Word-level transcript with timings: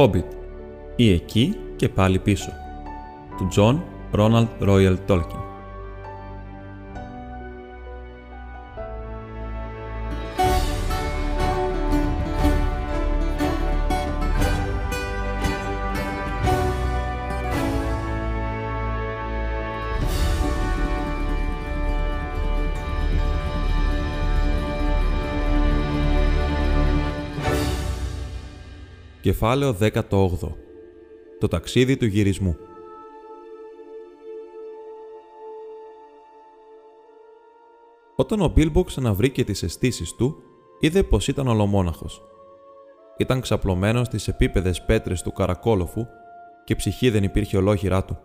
Hobbit 0.00 0.24
ή 0.96 1.12
εκεί 1.12 1.56
και 1.76 1.88
πάλι 1.88 2.18
πίσω 2.18 2.52
του 3.36 3.48
John 3.56 3.80
Ronald 4.18 4.68
Royal 4.68 4.96
Tolkien. 5.08 5.49
Κεφάλαιο 29.20 29.76
18 29.80 30.00
Το 31.38 31.48
ταξίδι 31.48 31.96
του 31.96 32.06
γυρισμού 32.06 32.56
Όταν 38.16 38.40
ο 38.40 38.48
Μπίλμπο 38.48 38.84
ξαναβρήκε 38.84 39.44
τις 39.44 39.62
αισθήσεις 39.62 40.14
του, 40.14 40.36
είδε 40.80 41.02
πως 41.02 41.28
ήταν 41.28 41.48
ολομόναχος. 41.48 42.22
Ήταν 43.16 43.40
ξαπλωμένος 43.40 44.06
στις 44.06 44.28
επίπεδες 44.28 44.84
πέτρες 44.84 45.22
του 45.22 45.32
καρακόλοφου 45.32 46.06
και 46.64 46.74
ψυχή 46.74 47.10
δεν 47.10 47.22
υπήρχε 47.22 47.56
ολόχειρά 47.56 48.04
του. 48.04 48.18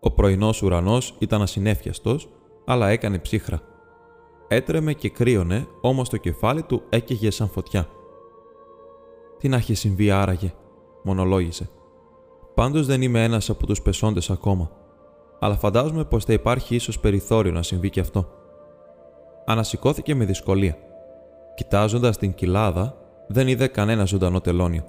Ο 0.00 0.10
πρωινός 0.10 0.62
ουρανός 0.62 1.14
ήταν 1.18 1.42
ασυνέφιαστος, 1.42 2.28
αλλά 2.66 2.88
έκανε 2.88 3.18
ψύχρα. 3.18 3.60
Έτρεμε 4.48 4.92
και 4.92 5.08
κρύωνε, 5.08 5.66
όμως 5.80 6.08
το 6.08 6.16
κεφάλι 6.16 6.62
του 6.62 6.82
έκαιγε 6.88 7.30
σαν 7.30 7.48
φωτιά. 7.48 7.88
Τι 9.44 9.50
να 9.50 9.56
έχει 9.56 9.74
συμβεί 9.74 10.10
άραγε, 10.10 10.52
μονολόγησε. 11.02 11.68
Πάντως 12.54 12.86
δεν 12.86 13.02
είμαι 13.02 13.24
ένας 13.24 13.50
από 13.50 13.66
τους 13.66 13.82
πεσόντες 13.82 14.30
ακόμα, 14.30 14.70
αλλά 15.40 15.56
φαντάζομαι 15.56 16.04
πως 16.04 16.24
θα 16.24 16.32
υπάρχει 16.32 16.74
ίσως 16.74 16.98
περιθώριο 16.98 17.52
να 17.52 17.62
συμβεί 17.62 17.90
και 17.90 18.00
αυτό. 18.00 18.28
Ανασηκώθηκε 19.46 20.14
με 20.14 20.24
δυσκολία. 20.24 20.76
Κοιτάζοντας 21.54 22.18
την 22.18 22.34
κοιλάδα, 22.34 22.96
δεν 23.28 23.48
είδε 23.48 23.66
κανένα 23.66 24.04
ζωντανό 24.04 24.40
τελώνιο. 24.40 24.84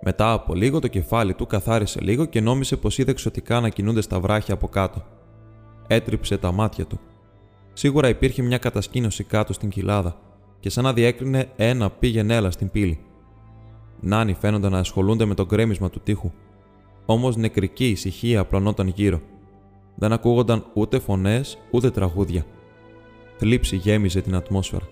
Μετά 0.00 0.32
από 0.32 0.54
λίγο 0.54 0.78
το 0.78 0.88
κεφάλι 0.88 1.34
του 1.34 1.46
καθάρισε 1.46 2.00
λίγο 2.00 2.24
και 2.24 2.40
νόμισε 2.40 2.76
πως 2.76 2.98
είδε 2.98 3.10
εξωτικά 3.10 3.60
να 3.60 3.68
κινούνται 3.68 4.00
στα 4.00 4.20
βράχια 4.20 4.54
από 4.54 4.68
κάτω. 4.68 5.02
Έτριψε 5.86 6.38
τα 6.38 6.52
μάτια 6.52 6.84
του. 6.84 7.00
Σίγουρα 7.72 8.08
υπήρχε 8.08 8.42
μια 8.42 8.58
κατασκήνωση 8.58 9.24
κάτω 9.24 9.52
στην 9.52 9.68
κοιλάδα 9.68 10.16
και 10.60 10.70
σαν 10.70 10.84
να 10.84 10.92
διέκρινε 10.92 11.48
ένα 11.56 11.90
πήγαινε 11.90 12.34
έλα 12.34 12.50
στην 12.50 12.70
πύλη. 12.70 13.02
Νάνοι 14.00 14.34
φαίνονταν 14.34 14.72
να 14.72 14.78
ασχολούνται 14.78 15.24
με 15.24 15.34
το 15.34 15.46
γκρέμισμα 15.46 15.90
του 15.90 16.00
τείχου. 16.00 16.30
Όμως 17.06 17.36
νεκρική 17.36 17.88
ησυχία 17.88 18.40
απλωνόταν 18.40 18.88
γύρω. 18.88 19.20
Δεν 19.94 20.12
ακούγονταν 20.12 20.64
ούτε 20.74 20.98
φωνές 20.98 21.58
ούτε 21.70 21.90
τραγούδια. 21.90 22.44
Θλίψη 23.36 23.76
γέμιζε 23.76 24.20
την 24.20 24.34
ατμόσφαιρα. 24.34 24.88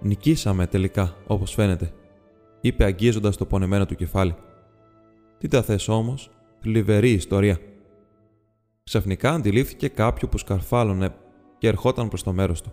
Νικήσαμε 0.00 0.66
τελικά, 0.66 1.16
όπως 1.26 1.52
φαίνεται, 1.54 1.92
είπε 2.60 2.84
αγγίζοντας 2.84 3.36
το 3.36 3.46
πονεμένο 3.46 3.86
του 3.86 3.94
κεφάλι. 3.94 4.34
Τι 5.38 5.48
τα 5.48 5.62
θες 5.62 5.88
όμως, 5.88 6.30
θλιβερή 6.60 7.10
ιστορία. 7.10 7.58
Ξαφνικά 8.84 9.30
αντιλήφθηκε 9.32 9.88
κάποιο 9.88 10.28
που 10.28 10.38
σκαρφάλωνε 10.38 11.14
και 11.58 11.68
ερχόταν 11.68 12.08
προς 12.08 12.22
το 12.22 12.32
μέρος 12.32 12.62
του. 12.62 12.72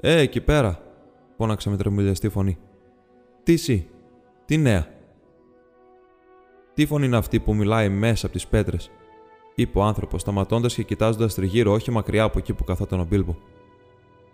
Ε, 0.00 0.18
εκεί 0.18 0.40
πέρα, 0.40 0.78
φώναξε 1.36 1.70
με 1.70 1.76
τρεμουλιαστή 1.76 2.28
φωνή. 2.28 2.58
Τι 3.42 3.52
εσύ, 3.52 3.86
τι 4.44 4.56
νέα; 4.56 4.86
Τι 6.74 6.86
φωνή 6.86 7.06
είναι 7.06 7.16
αυτή 7.16 7.40
που 7.40 7.54
μιλάει 7.54 7.88
μέσα 7.88 8.26
από 8.26 8.34
τις 8.34 8.46
πέτρες, 8.46 8.90
είπε 9.54 9.78
ο 9.78 9.82
άνθρωπος, 9.82 10.20
σταματώντας 10.20 10.74
και 10.74 10.82
κοιτάζοντας 10.82 11.34
τριγύρω, 11.34 11.72
όχι 11.72 11.90
μακριά 11.90 12.22
από 12.22 12.38
εκεί 12.38 12.52
που 12.52 12.64
καθόταν 12.64 13.00
ο 13.00 13.04
Μπίλμπο. 13.04 13.36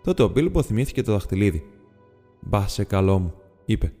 Τότε 0.03 0.23
ο 0.23 0.27
Μπίλμπο 0.27 0.61
θυμήθηκε 0.61 1.03
το 1.03 1.11
δαχτυλίδι. 1.11 1.65
Μπα 2.39 2.67
σε 2.67 2.83
καλό 2.83 3.19
μου, 3.19 3.33
είπε. 3.65 3.93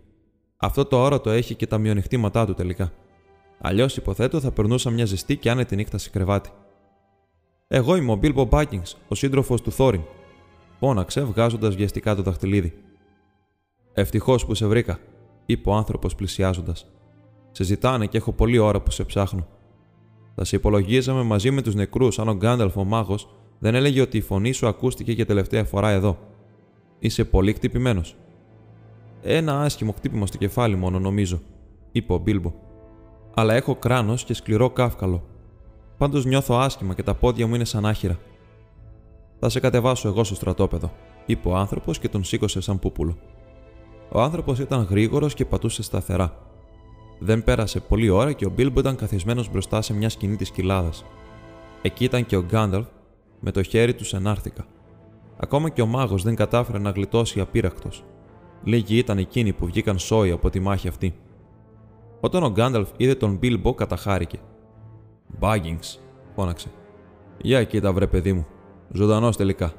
Αυτό 0.57 0.85
το 0.85 0.97
όρατο 0.97 1.29
έχει 1.29 1.55
και 1.55 1.67
τα 1.67 1.77
μειονεκτήματά 1.77 2.45
του 2.45 2.53
τελικά. 2.53 2.93
Αλλιώς 3.59 3.97
υποθέτω 3.97 4.39
θα 4.39 4.51
περνούσα 4.51 4.89
μια 4.89 5.05
ζεστή 5.05 5.37
και 5.37 5.49
άνετη 5.49 5.75
νύχτα 5.75 5.97
σε 5.97 6.09
κρεβάτι. 6.09 6.49
Εγώ 7.67 7.95
είμαι 7.95 8.11
ο 8.11 8.15
Μπίλμπο 8.15 8.45
Μπάκινγκς, 8.45 8.97
ο 9.07 9.15
σύντροφος 9.15 9.61
του 9.61 9.71
Θόριν, 9.71 10.01
φώναξε 10.79 11.21
βγάζοντας 11.21 11.75
βιαστικά 11.75 12.15
το 12.15 12.21
δαχτυλίδι. 12.21 12.73
Ευτυχώς 13.99 14.45
που 14.45 14.53
σε 14.53 14.67
βρήκα, 14.67 14.99
είπε 15.45 15.69
ο 15.69 15.73
άνθρωπος 15.73 16.15
πλησιάζοντας. 16.15 16.87
Σε 17.51 17.63
ζητάνε 17.63 18.05
και 18.05 18.17
έχω 18.17 18.31
πολλή 18.31 18.57
ώρα 18.57 18.81
που 18.81 18.91
σε 18.91 19.03
ψάχνω. 19.03 19.47
Θα 20.35 20.43
σε 20.43 20.55
υπολογίζαμε 20.55 21.23
μαζί 21.23 21.51
με 21.51 21.61
τους 21.61 21.75
νεκρούς 21.75 22.19
αν 22.19 22.27
ο 22.27 22.33
Γκάνταλφ 22.33 22.77
ο 22.77 22.83
μάγος 22.83 23.29
δεν 23.59 23.75
έλεγε 23.75 24.01
ότι 24.01 24.17
η 24.17 24.21
φωνή 24.21 24.51
σου 24.51 24.67
ακούστηκε 24.67 25.11
για 25.11 25.25
τελευταία 25.25 25.63
φορά 25.63 25.89
εδώ. 25.89 26.17
Είσαι 26.99 27.25
πολύ 27.25 27.53
χτυπημένος. 27.53 28.15
Ένα 29.21 29.61
άσχημο 29.61 29.91
χτύπημα 29.91 30.25
στο 30.25 30.37
κεφάλι 30.37 30.75
μόνο, 30.75 30.99
νομίζω, 30.99 31.41
είπε 31.91 32.13
ο 32.13 32.17
Μπίλμπο. 32.17 32.53
Αλλά 33.33 33.53
έχω 33.53 33.75
κράνος 33.75 34.23
και 34.23 34.33
σκληρό 34.33 34.69
κάφκαλο. 34.69 35.23
Πάντως 35.97 36.25
νιώθω 36.25 36.55
άσχημα 36.55 36.93
και 36.93 37.03
τα 37.03 37.13
πόδια 37.13 37.47
μου 37.47 37.55
είναι 37.55 37.65
σαν 37.65 37.85
άχυρα. 37.85 38.19
Θα 39.39 39.49
σε 39.49 39.59
κατεβάσω 39.59 40.07
εγώ 40.07 40.23
στο 40.23 40.35
στρατόπεδο, 40.35 40.91
είπε 41.25 41.47
ο 41.47 41.55
άνθρωπος 41.55 41.99
και 41.99 42.09
τον 42.09 42.23
σήκωσε 42.23 42.61
σαν 42.61 42.79
πούπουλο. 42.79 43.17
Ο 44.11 44.21
άνθρωπος 44.21 44.59
ήταν 44.59 44.87
γρήγορος 44.89 45.33
και 45.33 45.45
πατούσε 45.45 45.83
σταθερά. 45.83 46.33
Δεν 47.19 47.43
πέρασε 47.43 47.79
πολλή 47.79 48.09
ώρα 48.09 48.31
και 48.31 48.45
ο 48.45 48.49
Μπίλμπο 48.49 48.79
ήταν 48.79 48.95
καθισμένος 48.95 49.51
μπροστά 49.51 49.81
σε 49.81 49.93
μια 49.93 50.09
σκηνή 50.09 50.35
της 50.35 50.51
κοιλάδας. 50.51 51.05
Εκεί 51.81 52.03
ήταν 52.03 52.25
και 52.25 52.35
ο 52.35 52.43
Γκάνταλφ 52.43 52.87
με 53.39 53.51
το 53.51 53.63
χέρι 53.63 53.93
του 53.93 54.15
ενάρθηκα. 54.15 54.65
Ακόμα 55.37 55.69
και 55.69 55.81
ο 55.81 55.85
μάγος 55.85 56.23
δεν 56.23 56.35
κατάφερε 56.35 56.77
να 56.77 56.89
γλιτώσει 56.89 57.39
απείρακτος. 57.39 58.03
Λίγοι 58.63 58.97
ήταν 58.97 59.17
εκείνοι 59.17 59.53
που 59.53 59.65
βγήκαν 59.65 59.99
σόι 59.99 60.31
από 60.31 60.49
τη 60.49 60.59
μάχη 60.59 60.87
αυτή. 60.87 61.15
Όταν 62.19 62.43
ο 62.43 62.49
Γκάνταλφ 62.49 62.89
είδε 62.97 63.15
τον 63.15 63.35
Μπίλμπο, 63.35 63.73
καταχάρηκε. 63.73 64.39
Μπάγκινγκς, 65.39 65.99
φώναξε. 66.35 66.67
Για 67.41 67.63
κοίτα, 67.63 67.93
βρε 67.93 68.07
παιδί 68.07 68.33
μου. 68.33 68.45
Ζωντανός 68.91 69.37
τελικά. 69.37 69.73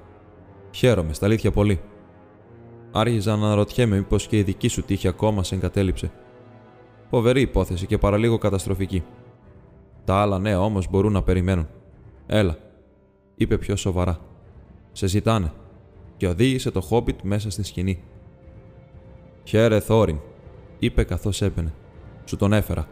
Χαίρομαι, 0.70 1.12
στα 1.12 1.26
αλήθεια 1.26 1.50
πολύ. 1.50 1.80
Άρχιζα 2.92 3.36
να 3.36 3.46
αναρωτιέμαι 3.46 3.96
μήπως 3.96 4.26
και 4.26 4.38
η 4.38 4.42
δική 4.42 4.68
σου 4.68 4.82
τύχη 4.82 5.08
ακόμα 5.08 5.42
σε 5.42 5.54
εγκατέλειψε. 5.54 6.10
Φοβερή 7.10 7.40
υπόθεση 7.40 7.86
και 7.86 7.98
παραλίγο 7.98 8.38
καταστροφική. 8.38 9.02
Τα 10.04 10.14
άλλα 10.14 10.38
νέα 10.38 10.60
όμως 10.60 10.90
μπορούν 10.90 11.12
να 11.12 11.22
περιμένουν. 11.22 11.68
Έλα, 12.26 12.56
είπε 13.34 13.58
πιο 13.58 13.76
σοβαρά. 13.76 14.20
Σε 14.92 15.06
ζητάνε. 15.06 15.52
Και 16.16 16.26
οδήγησε 16.28 16.70
το 16.70 16.80
χόμπιτ 16.80 17.20
μέσα 17.22 17.50
στη 17.50 17.62
σκηνή. 17.62 18.02
Χαίρε, 19.44 19.80
Θόριν, 19.80 20.18
είπε 20.78 21.04
καθώς 21.04 21.42
έπαινε. 21.42 21.72
Σου 22.24 22.36
τον 22.36 22.52
έφερα. 22.52 22.88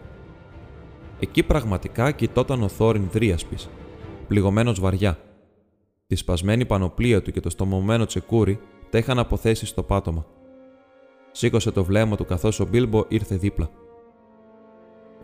Εκεί 1.21 1.43
πραγματικά 1.43 2.11
κοιτόταν 2.11 2.63
ο 2.63 2.69
Θόριν 2.69 3.09
δρίασπης, 3.13 3.69
πληγωμένος 4.29 4.81
βαριά. 4.81 5.19
Τη 6.07 6.17
σπασμένη 6.17 6.67
πανοπλία 6.67 7.23
του 7.23 7.31
και 7.31 7.41
το 7.41 7.51
στομωμένο 7.51 8.05
τσεκούρι 8.05 8.61
τα 8.91 8.99
είχαν 8.99 9.19
αποθέσει 9.19 9.67
στο 9.67 9.83
πάτωμα. 9.83 10.27
Σήκωσε 11.31 11.71
το 11.71 11.85
βλέμμα 11.85 12.17
του 12.17 12.25
καθώς 12.25 12.61
ο 12.61 12.67
Μπίλμπο 12.67 13.05
ήρθε 13.09 13.37
δίπλα. 13.37 13.71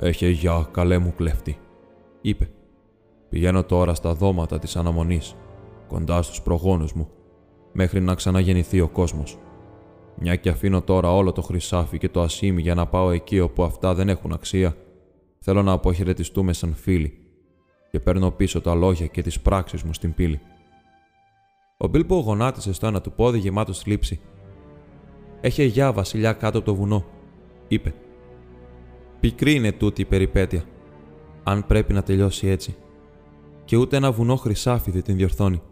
Έχε 0.00 0.28
γεια, 0.28 0.69
καλέ 0.71 0.99
μου 0.99 1.12
κλέφτη, 1.17 1.59
είπε. 2.21 2.50
Πηγαίνω 3.29 3.64
τώρα 3.64 3.94
στα 3.94 4.14
δώματα 4.14 4.59
της 4.59 4.76
αναμονής, 4.76 5.37
κοντά 5.88 6.23
στους 6.23 6.43
προγόνους 6.43 6.93
μου, 6.93 7.09
μέχρι 7.73 8.00
να 8.00 8.14
ξαναγεννηθεί 8.14 8.81
ο 8.81 8.88
κόσμος. 8.88 9.38
Μια 10.17 10.37
και 10.37 10.49
αφήνω 10.49 10.82
τώρα 10.82 11.15
όλο 11.15 11.32
το 11.32 11.43
χρυσάφι 11.43 11.99
και 11.99 12.08
το 12.08 12.20
ασίμι 12.20 12.62
για 12.62 12.75
να 12.75 12.87
πάω 12.87 13.11
εκεί 13.11 13.41
όπου 13.41 13.62
αυτά 13.62 13.94
δεν 13.94 14.08
έχουν 14.08 14.32
αξία, 14.32 14.76
θέλω 15.38 15.62
να 15.62 15.73
αποχαιρετιστούμε 15.73 16.53
σαν 16.53 16.75
φίλοι 16.75 17.19
και 17.91 18.00
παίρνω 18.00 18.31
πίσω 18.31 18.61
τα 18.61 18.75
λόγια 18.75 19.06
και 19.06 19.23
τις 19.23 19.41
πράξεις 19.41 19.82
μου 19.82 19.93
στην 19.93 20.15
πύλη. 20.15 20.41
Ο 21.82 21.87
Μπίλμπο 21.87 22.19
γονάτισε 22.19 22.73
στο 22.73 22.87
ένα 22.87 23.00
του 23.00 23.12
πόδι 23.12 23.38
γεμάτο 23.38 23.73
θλίψη. 23.73 24.20
Έχει 25.40 25.64
γεια 25.64 25.93
βασιλιά 25.93 26.32
κάτω 26.32 26.58
από 26.58 26.67
το 26.67 26.75
βουνό, 26.75 27.05
είπε. 27.69 27.94
Πικρή 29.20 29.55
είναι 29.55 29.73
τούτη 29.73 30.00
η 30.00 30.05
περιπέτεια, 30.05 30.64
αν 31.43 31.67
πρέπει 31.67 31.93
να 31.93 32.02
τελειώσει 32.02 32.46
έτσι. 32.46 32.76
Και 33.64 33.76
ούτε 33.76 33.96
ένα 33.96 34.12
βουνό 34.12 34.37
χρυσάφι 34.37 34.90
δεν 34.90 35.02
την 35.02 35.17
διορθώνει. 35.17 35.62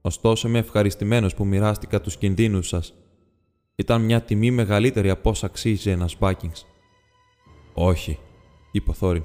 Ωστόσο 0.00 0.48
είμαι 0.48 0.58
ευχαριστημένος 0.58 1.34
που 1.34 1.44
μοιράστηκα 1.46 2.00
τους 2.00 2.16
κινδύνους 2.16 2.68
σας. 2.68 2.94
Ήταν 3.74 4.04
μια 4.04 4.22
τιμή 4.22 4.50
μεγαλύτερη 4.50 5.10
από 5.10 5.30
όσα 5.30 5.46
αξίζει 5.46 5.90
ένας 5.90 6.16
Μπάκινγκ. 6.18 6.52
Όχι, 7.74 8.18
είπε 8.72 8.90
ο 8.90 8.92
Θόριν. 8.92 9.24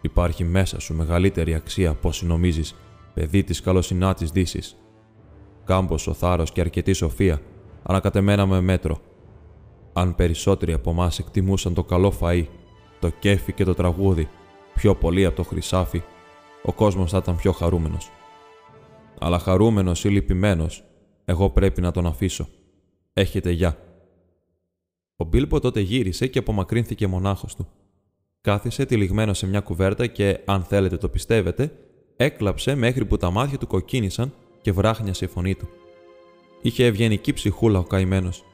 Υπάρχει 0.00 0.44
μέσα 0.44 0.80
σου 0.80 0.94
μεγαλύτερη 0.94 1.54
αξία 1.54 1.90
από 1.90 2.08
όσοι 2.08 2.26
νομίζεις, 2.26 2.74
παιδί 3.14 3.44
της 3.44 3.60
καλοσυνάτης 3.60 4.30
Δύσης. 4.30 4.76
Κάμποσο 5.66 6.12
θάρρος 6.12 6.52
και 6.52 6.60
αρκετή 6.60 6.92
σοφία, 6.92 7.40
ανακατεμένα 7.82 8.46
με 8.46 8.60
μέτρο. 8.60 8.98
αν 9.92 10.14
περισσότεροι 10.14 10.72
από 10.72 10.90
εμάς 10.90 11.18
εκτιμούσαν 11.18 11.74
το 11.74 11.84
καλό 11.84 12.12
φαΐ, 12.20 12.44
το 13.00 13.08
κέφι 13.08 13.52
και 13.52 13.64
το 13.64 13.74
τραγούδι, 13.74 14.28
πιο 14.74 14.94
πολύ 14.94 15.24
από 15.24 15.36
το 15.36 15.42
χρυσάφι, 15.42 16.02
ο 16.62 16.72
κόσμος 16.72 17.10
θα 17.10 17.18
ήταν 17.18 17.36
πιο 17.36 17.52
χαρούμενος. 17.52 18.10
Αλλά 19.18 19.38
χαρούμενος 19.38 20.04
ή 20.04 20.08
λυπημένος, 20.08 20.84
εγώ 21.24 21.50
πρέπει 21.50 21.80
να 21.80 21.90
τον 21.90 22.06
αφήσω. 22.06 22.48
Έχετε 23.12 23.50
γεια. 23.50 23.78
Ο 25.16 25.24
Μπίλμπο 25.24 25.60
τότε 25.60 25.80
γύρισε 25.80 26.26
και 26.26 26.38
απομακρύνθηκε 26.38 27.06
μονάχος 27.06 27.54
του. 27.54 27.66
Κάθισε 28.40 28.84
τυλιγμένο 28.86 29.34
σε 29.34 29.46
μια 29.46 29.60
κουβέρτα 29.60 30.06
και, 30.06 30.40
αν 30.44 30.62
θέλετε 30.62 30.96
το 30.96 31.08
πιστεύετε, 31.08 31.72
έκλαψε 32.16 32.74
μέχρι 32.74 33.04
που 33.04 33.16
τα 33.16 33.30
μάτια 33.30 33.58
του 33.58 33.66
κοκκίνησαν 33.66 34.32
και 34.66 34.72
βράχνιασε 34.72 35.24
η 35.24 35.28
φωνή 35.28 35.54
του. 35.54 35.68
Είχε 36.62 36.84
ευγενική 36.84 37.32
ψυχούλα 37.32 37.78
ο 37.78 37.82
καημένος, 37.82 38.44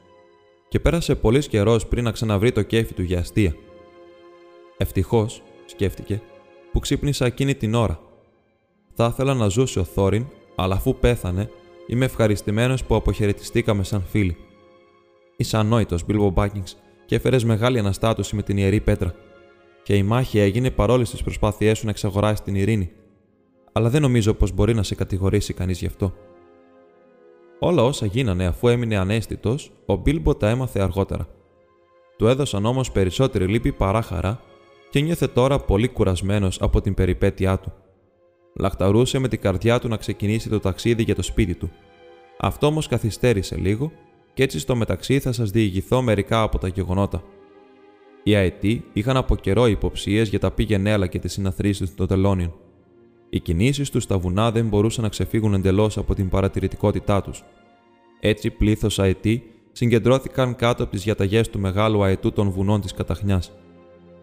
και 0.67 0.79
πέρασε 0.79 1.15
πολύς 1.15 1.47
καιρός 1.47 1.87
πριν 1.87 2.03
να 2.03 2.11
ξαναβρει 2.11 2.51
το 2.51 2.61
κέφι 2.61 2.93
του 2.93 3.01
για 3.01 3.19
αστεία. 3.19 3.55
Ευτυχώς, 4.77 5.41
σκέφτηκε, 5.65 6.21
που 6.71 6.79
ξύπνησα 6.79 7.25
εκείνη 7.25 7.55
την 7.55 7.73
ώρα. 7.73 7.99
Θα 8.93 9.09
ήθελα 9.11 9.33
να 9.33 9.47
ζούσε 9.47 9.79
ο 9.79 9.83
Θόριν, 9.83 10.25
αλλά 10.55 10.75
αφού 10.75 10.95
πέθανε, 10.95 11.49
είμαι 11.87 12.05
ευχαριστημένος 12.05 12.83
που 12.83 12.95
αποχαιρετιστήκαμε 12.95 13.83
σαν 13.83 14.03
φίλοι. 14.09 14.37
Είσαι 15.37 15.57
ανόητος, 15.57 16.05
Μπίλβο 16.05 16.29
Μπάκινγκ, 16.29 16.65
και 17.05 17.15
έφερες 17.15 17.43
μεγάλη 17.43 17.79
αναστάτωση 17.79 18.35
με 18.35 18.43
την 18.43 18.57
ιερή 18.57 18.79
πέτρα. 18.79 19.15
Και 19.83 19.95
η 19.95 20.03
μάχη 20.03 20.39
έγινε 20.39 20.71
παρόλες 20.71 21.09
τις 21.09 21.23
προσπάθειές 21.23 21.77
σου 21.77 21.85
να 21.85 21.91
εξαγοράσει 21.91 22.43
την 22.43 22.55
ειρήνη. 22.55 22.91
Αλλά 23.73 23.89
δεν 23.89 24.01
νομίζω 24.01 24.33
πως 24.33 24.51
μπορεί 24.51 24.73
να 24.73 24.83
σε 24.83 24.95
κατηγορήσει 24.95 25.53
κανείς 25.53 25.79
γι' 25.79 25.85
αυτό. 25.85 26.13
Όλα 27.59 27.83
όσα 27.83 28.05
γίνανε 28.05 28.45
αφού 28.45 28.67
έμεινε 28.67 28.97
ανέστητος, 28.97 29.71
ο 29.85 29.95
Μπίλμπο 29.95 30.35
τα 30.35 30.49
έμαθε 30.49 30.81
αργότερα. 30.81 31.27
Του 32.17 32.27
έδωσαν 32.27 32.65
όμως 32.65 32.91
περισσότερη 32.91 33.47
λύπη 33.47 33.71
παρά 33.71 34.01
χαρά 34.01 34.41
και 34.89 34.99
νιώθε 34.99 35.27
τώρα 35.27 35.59
πολύ 35.59 35.87
κουρασμένος 35.87 36.61
από 36.61 36.81
την 36.81 36.93
περιπέτειά 36.93 37.59
του. 37.59 37.73
Λαχταρούσε 38.55 39.19
με 39.19 39.27
την 39.27 39.41
καρδιά 39.41 39.79
του 39.79 39.87
να 39.87 39.97
ξεκινήσει 39.97 40.49
το 40.49 40.59
ταξίδι 40.59 41.03
για 41.03 41.15
το 41.15 41.21
σπίτι 41.21 41.55
του. 41.55 41.71
Αυτό 42.39 42.67
όμως 42.67 42.87
καθυστέρησε 42.87 43.55
λίγο 43.55 43.91
και 44.33 44.43
έτσι 44.43 44.59
στο 44.59 44.75
μεταξύ 44.75 45.19
θα 45.19 45.31
σας 45.31 45.49
διηγηθώ 45.49 46.01
μερικά 46.01 46.41
από 46.41 46.57
τα 46.57 46.67
γεγονότα. 46.67 47.23
Οι 48.23 48.35
αετοί 48.35 48.85
είχαν 48.93 49.17
από 49.17 49.35
καιρό 49.35 49.67
υποψίες 49.67 50.29
για 50.29 50.39
τα 50.39 50.51
πήγαινέλα 50.51 51.07
και 51.07 51.19
τι 51.19 51.27
συναθρήσεις 51.27 51.95
των 51.95 52.07
τελώνιων. 52.07 52.53
Οι 53.33 53.39
κινήσεις 53.39 53.89
τους 53.89 54.03
στα 54.03 54.17
βουνά 54.17 54.51
δεν 54.51 54.67
μπορούσαν 54.67 55.03
να 55.03 55.09
ξεφύγουν 55.09 55.53
εντελώς 55.53 55.97
από 55.97 56.15
την 56.15 56.29
παρατηρητικότητά 56.29 57.21
τους. 57.21 57.43
Έτσι, 58.19 58.49
πλήθος 58.49 58.99
αετοί 58.99 59.43
συγκεντρώθηκαν 59.71 60.55
κάτω 60.55 60.83
από 60.83 60.91
τις 60.91 61.03
διαταγέ 61.03 61.41
του 61.41 61.59
μεγάλου 61.59 62.03
αετού 62.03 62.31
των 62.31 62.49
βουνών 62.49 62.81
της 62.81 62.93
Καταχνιάς. 62.93 63.51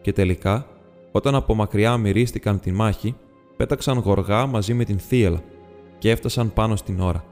Και 0.00 0.12
τελικά, 0.12 0.66
όταν 1.12 1.34
από 1.34 1.54
μακριά 1.54 1.96
μυρίστηκαν 1.96 2.60
τη 2.60 2.72
μάχη, 2.72 3.14
πέταξαν 3.56 3.98
γοργά 3.98 4.46
μαζί 4.46 4.74
με 4.74 4.84
την 4.84 4.98
θύελα 4.98 5.42
και 5.98 6.10
έφτασαν 6.10 6.52
πάνω 6.52 6.76
στην 6.76 7.00
ώρα. 7.00 7.24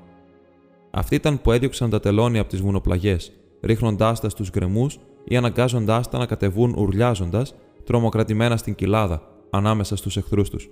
Αυτοί 0.91 1.15
ήταν 1.15 1.41
που 1.41 1.53
έδιωξαν 1.53 1.91
τα 1.91 2.01
τελώνια 2.01 2.41
από 2.41 2.51
τις 2.51 2.61
βουνοπλαγιές, 2.61 3.33
ρίχνοντάς 3.61 4.21
τα 4.21 4.29
στους 4.29 4.51
γκρεμούς 4.51 4.99
ή 5.25 5.37
αναγκάζοντάς 5.37 6.09
τα 6.09 6.19
να 6.19 6.27
κατεβούν 6.27 6.75
ουρλιάζοντας, 6.79 7.55
τρομοκρατημένα 7.85 8.57
στην 8.57 8.75
κοιλάδα, 8.75 9.23
ανάμεσα 9.51 9.97
στους 9.97 10.17
εχθρούς 10.17 10.51
τους. 10.51 10.71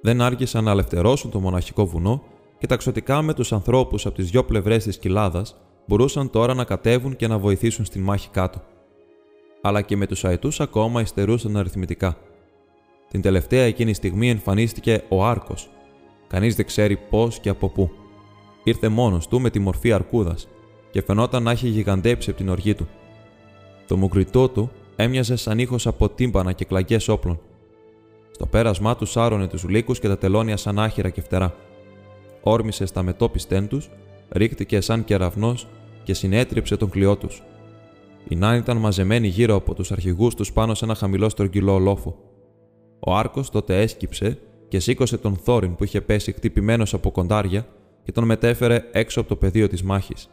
Δεν 0.00 0.20
άργησαν 0.20 0.64
να 0.64 0.70
αλευτερώσουν 0.70 1.30
το 1.30 1.40
μοναχικό 1.40 1.86
βουνό 1.86 2.22
και 2.58 2.66
ταξωτικά 2.66 3.22
με 3.22 3.34
τους 3.34 3.52
ανθρώπους 3.52 4.06
από 4.06 4.14
τις 4.14 4.30
δυο 4.30 4.44
πλευρές 4.44 4.84
της 4.84 4.98
κοιλάδας 4.98 5.56
μπορούσαν 5.86 6.30
τώρα 6.30 6.54
να 6.54 6.64
κατέβουν 6.64 7.16
και 7.16 7.26
να 7.26 7.38
βοηθήσουν 7.38 7.84
στην 7.84 8.02
μάχη 8.02 8.28
κάτω. 8.28 8.62
Αλλά 9.62 9.82
και 9.82 9.96
με 9.96 10.06
τους 10.06 10.24
αετούς 10.24 10.60
ακόμα 10.60 11.00
υστερούσαν 11.00 11.56
αριθμητικά. 11.56 12.16
Την 13.10 13.22
τελευταία 13.22 13.64
εκείνη 13.64 13.94
στιγμή 13.94 14.30
εμφανίστηκε 14.30 15.04
ο 15.08 15.24
Άρκος. 15.24 15.68
Κανείς 16.26 16.54
δεν 16.54 16.66
ξέρει 16.66 16.96
πώς 16.96 17.38
και 17.38 17.48
από 17.48 17.68
πού. 17.68 17.90
Ήρθε 18.64 18.88
μόνος 18.88 19.28
του 19.28 19.40
με 19.40 19.50
τη 19.50 19.58
μορφή 19.58 19.92
αρκούδας 19.92 20.48
και 20.90 21.02
φαινόταν 21.02 21.42
να 21.42 21.50
έχει 21.50 21.68
γιγαντέψει 21.68 22.30
από 22.30 22.38
την 22.38 22.48
οργή 22.48 22.74
του. 22.74 22.88
Το 23.86 23.96
μουγκριτό 23.96 24.48
του 24.48 24.70
έμοιαζε 24.96 25.36
σαν 25.36 25.58
ήχος 25.58 25.86
από 25.86 26.08
τύμπανα 26.08 26.52
και 26.52 26.64
κλαγιέ 26.64 26.98
όπλων. 27.08 27.40
Στο 28.38 28.46
πέρασμά 28.46 28.96
τους 28.96 29.10
σάρωνε 29.10 29.46
τους 29.46 29.68
λύκους 29.68 29.98
και 29.98 30.08
τα 30.08 30.18
τελώνια 30.18 30.56
σαν 30.56 30.78
άχυρα 30.78 31.10
και 31.10 31.20
φτερά. 31.20 31.54
Όρμησε 32.40 32.86
στα 32.86 33.02
μετόπιστέν 33.02 33.68
τους, 33.68 33.90
ρίχτηκε 34.28 34.80
σαν 34.80 35.04
κεραυνός 35.04 35.66
και 36.02 36.14
συνέτριψε 36.14 36.76
τον 36.76 36.90
κλειό 36.90 37.16
τους. 37.16 37.42
Οι 38.28 38.36
νάνοι 38.36 38.58
ήταν 38.58 38.76
μαζεμένοι 38.76 39.28
γύρω 39.28 39.54
από 39.54 39.74
τους 39.74 39.92
αρχηγούς 39.92 40.34
τους 40.34 40.52
πάνω 40.52 40.74
σε 40.74 40.84
ένα 40.84 40.94
χαμηλό 40.94 41.28
στρογγυλό 41.28 41.78
λόφο. 41.78 42.16
Ο 43.00 43.14
Άρκος 43.14 43.50
τότε 43.50 43.80
έσκυψε 43.80 44.38
και 44.68 44.78
σήκωσε 44.78 45.18
τον 45.18 45.36
Θόριν 45.36 45.74
που 45.74 45.84
είχε 45.84 46.00
πέσει 46.00 46.32
χτυπημένος 46.32 46.94
από 46.94 47.10
κοντάρια 47.10 47.66
και 48.02 48.12
τον 48.12 48.24
μετέφερε 48.24 48.84
έξω 48.92 49.20
από 49.20 49.28
το 49.28 49.36
πεδίο 49.36 49.68
της 49.68 49.82
μάχης. 49.82 50.30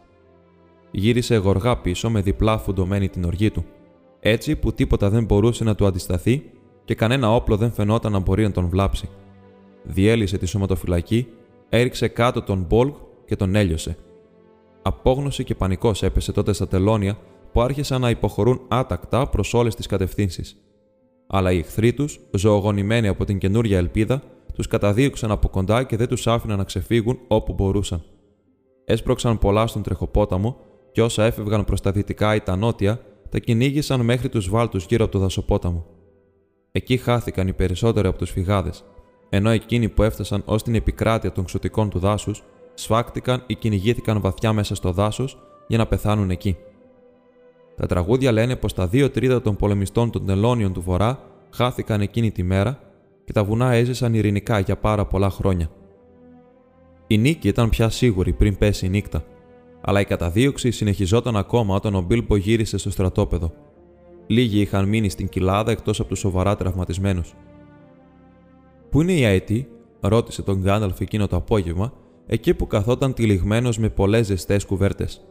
Γύρισε 0.91 1.35
γοργά 1.35 1.77
πίσω 1.77 2.09
με 2.09 2.21
διπλά 2.21 2.57
φουντωμένη 2.57 3.09
την 3.09 3.23
οργή 3.23 3.51
του, 3.51 3.65
έτσι 4.19 4.55
που 4.55 4.73
τίποτα 4.73 5.09
δεν 5.09 5.23
μπορούσε 5.23 5.63
να 5.63 5.75
του 5.75 5.85
αντισταθεί 5.85 6.43
και 6.85 6.95
κανένα 6.95 7.35
όπλο 7.35 7.57
δεν 7.57 7.71
φαινόταν 7.71 8.11
να 8.11 8.19
μπορεί 8.19 8.43
να 8.43 8.51
τον 8.51 8.67
βλάψει. 8.67 9.09
Διέλυσε 9.83 10.37
τη 10.37 10.45
σωματοφυλακή, 10.45 11.27
έριξε 11.69 12.07
κάτω 12.07 12.41
τον 12.41 12.65
Μπόλγ 12.69 12.93
και 13.25 13.35
τον 13.35 13.55
έλειωσε. 13.55 13.97
Απόγνωση 14.81 15.43
και 15.43 15.55
πανικός 15.55 16.03
έπεσε 16.03 16.31
τότε 16.31 16.53
στα 16.53 16.67
τελώνια 16.67 17.17
που 17.51 17.61
άρχισαν 17.61 18.01
να 18.01 18.09
υποχωρούν 18.09 18.61
άτακτα 18.67 19.29
προς 19.29 19.53
όλες 19.53 19.75
τις 19.75 19.85
κατευθύνσεις. 19.85 20.55
Αλλά 21.27 21.51
οι 21.51 21.57
εχθροί 21.57 21.93
τους, 21.93 22.19
ζωογονημένοι 22.31 23.07
από 23.07 23.25
την 23.25 23.37
καινούρια 23.37 23.77
ελπίδα, 23.77 24.23
τους 24.53 24.67
καταδίωξαν 24.67 25.31
από 25.31 25.49
κοντά 25.49 25.83
και 25.83 25.97
δεν 25.97 26.07
τους 26.07 26.27
άφηναν 26.27 26.57
να 26.57 26.63
ξεφύγουν 26.63 27.19
όπου 27.27 27.53
μπορούσαν. 27.53 28.03
Έσπρωξαν 28.85 29.37
πολλά 29.37 29.67
στον 29.67 29.81
τρεχοπόταμο 29.81 30.57
και 30.91 31.01
όσα 31.01 31.23
έφευγαν 31.23 31.65
προς 31.65 31.81
τα 31.81 31.91
δυτικά 31.91 32.35
ή 32.35 32.41
τα 32.41 32.55
νότια, 32.55 33.01
τα 33.29 33.39
κυνήγησαν 33.39 34.01
μέχρι 34.01 34.29
τους 34.29 34.49
βάλτους 34.49 34.85
γύρω 34.85 35.03
από 35.03 35.13
το 35.13 35.19
δασοπόταμο. 35.19 35.85
Εκεί 36.77 36.97
χάθηκαν 36.97 37.47
οι 37.47 37.53
περισσότεροι 37.53 38.07
από 38.07 38.17
τους 38.17 38.31
φυγάδες, 38.31 38.83
ενώ 39.29 39.49
εκείνοι 39.49 39.89
που 39.89 40.03
έφτασαν 40.03 40.41
ως 40.45 40.63
την 40.63 40.75
επικράτεια 40.75 41.31
των 41.31 41.45
ξωτικών 41.45 41.89
του 41.89 41.99
δάσους 41.99 42.43
σφάχτηκαν 42.73 43.43
ή 43.47 43.55
κυνηγήθηκαν 43.55 44.21
βαθιά 44.21 44.53
μέσα 44.53 44.75
στο 44.75 44.91
δάσος 44.91 45.37
για 45.67 45.77
να 45.77 45.85
πεθάνουν 45.85 46.29
εκεί. 46.29 46.57
Τα 47.75 47.85
τραγούδια 47.85 48.31
λένε 48.31 48.55
πως 48.55 48.73
τα 48.73 48.87
δύο 48.87 49.09
τρίτα 49.09 49.41
των 49.41 49.55
πολεμιστών 49.55 50.11
των 50.11 50.25
τελώνιων 50.25 50.73
του 50.73 50.81
Βορρά 50.81 51.19
χάθηκαν 51.49 52.01
εκείνη 52.01 52.31
τη 52.31 52.43
μέρα 52.43 52.79
και 53.25 53.33
τα 53.33 53.43
βουνά 53.43 53.71
έζησαν 53.71 54.13
ειρηνικά 54.13 54.59
για 54.59 54.77
πάρα 54.77 55.05
πολλά 55.05 55.29
χρόνια. 55.29 55.69
Η 57.07 57.17
νίκη 57.17 57.47
ήταν 57.47 57.69
πια 57.69 57.89
σίγουρη 57.89 58.33
πριν 58.33 58.57
πέσει 58.57 58.85
η 58.85 58.89
νύχτα, 58.89 59.23
αλλά 59.81 59.99
η 59.99 60.05
καταδίωξη 60.05 60.71
συνεχιζόταν 60.71 61.37
ακόμα 61.37 61.75
όταν 61.75 61.95
ο 61.95 62.01
Μπίλμπο 62.01 62.35
γύρισε 62.35 62.77
στο 62.77 62.89
στρατόπεδο. 62.89 63.53
Λίγοι 64.27 64.59
είχαν 64.59 64.87
μείνει 64.87 65.09
στην 65.09 65.29
κοιλάδα 65.29 65.71
εκτός 65.71 65.99
από 65.99 66.09
τους 66.09 66.19
σοβαρά 66.19 66.55
τραυματισμένους. 66.55 67.33
Πού 68.89 69.01
είναι 69.01 69.13
η 69.13 69.25
Αετή, 69.25 69.67
ρώτησε 69.99 70.41
τον 70.41 70.59
Γκάνταλφ 70.59 70.99
εκείνο 70.99 71.27
το 71.27 71.35
απόγευμα, 71.35 71.93
εκεί 72.25 72.53
που 72.53 72.67
καθόταν 72.67 73.13
τυλιγμένος 73.13 73.77
με 73.77 73.89
πολλές 73.89 74.25
ζεστές 74.25 74.65
κουβέρτες. 74.65 75.25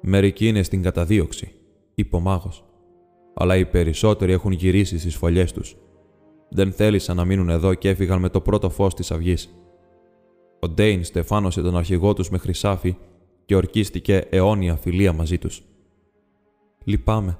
Μερικοί 0.00 0.48
είναι 0.48 0.62
στην 0.62 0.82
καταδίωξη, 0.82 1.52
είπε 1.94 2.16
ο 2.16 2.20
μάγος. 2.20 2.64
Αλλά 3.34 3.56
οι 3.56 3.66
περισσότεροι 3.66 4.32
έχουν 4.32 4.52
γυρίσει 4.52 4.98
στις 4.98 5.16
φωλιές 5.16 5.52
τους. 5.52 5.76
Δεν 6.48 6.72
θέλησαν 6.72 7.16
να 7.16 7.24
μείνουν 7.24 7.48
εδώ 7.48 7.74
και 7.74 7.88
έφυγαν 7.88 8.20
με 8.20 8.28
το 8.28 8.40
πρώτο 8.40 8.70
φως 8.70 8.94
της 8.94 9.10
αυγής. 9.10 9.54
Ο 10.60 10.68
Ντέιν 10.68 11.04
στεφάνωσε 11.04 11.62
τον 11.62 11.76
αρχηγό 11.76 12.12
τους 12.12 12.30
με 12.30 12.38
χρυσάφι 12.38 12.96
και 13.44 13.56
ορκίστηκε 13.56 14.26
αιώνια 14.30 14.76
φιλία 14.76 15.12
μαζί 15.12 15.38
τους. 15.38 15.62
Λυπάμαι. 16.84 17.38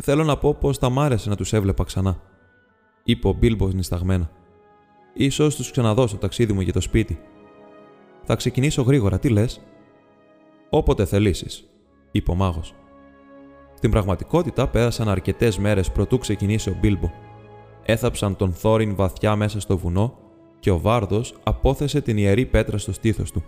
Θέλω 0.00 0.24
να 0.24 0.36
πω 0.36 0.54
πως 0.54 0.78
θα 0.78 0.90
μ' 0.90 1.00
άρεσε 1.00 1.28
να 1.28 1.36
τους 1.36 1.52
έβλεπα 1.52 1.84
ξανά, 1.84 2.20
είπε 3.04 3.28
ο 3.28 3.32
Μπίλμπος 3.32 3.74
νησταγμένα. 3.74 4.30
σω 5.30 5.48
τους 5.48 5.70
ξαναδώσω 5.70 6.14
το 6.14 6.20
ταξίδι 6.20 6.52
μου 6.52 6.60
για 6.60 6.72
το 6.72 6.80
σπίτι. 6.80 7.20
Θα 8.22 8.36
ξεκινήσω 8.36 8.82
γρήγορα, 8.82 9.18
τι 9.18 9.28
λες; 9.28 9.60
Όποτε 10.70 11.04
θελήσεις, 11.04 11.68
είπε 12.10 12.30
ο 12.30 12.34
μάγος. 12.34 12.74
Στην 13.74 13.90
πραγματικότητα 13.90 14.68
πέρασαν 14.68 15.08
αρκετές 15.08 15.58
μέρες 15.58 15.90
προτού 15.90 16.18
ξεκινήσει 16.18 16.70
ο 16.70 16.76
Μπίλμπο. 16.80 17.10
Έθαψαν 17.82 18.36
τον 18.36 18.52
Θόριν 18.52 18.94
βαθιά 18.94 19.36
μέσα 19.36 19.60
στο 19.60 19.78
βουνό 19.78 20.18
και 20.58 20.70
ο 20.70 20.80
Βάρδος 20.80 21.34
απόθεσε 21.42 22.00
την 22.00 22.16
ιερή 22.16 22.46
πέτρα 22.46 22.78
στο 22.78 22.92
στήθος 22.92 23.32
του. 23.32 23.44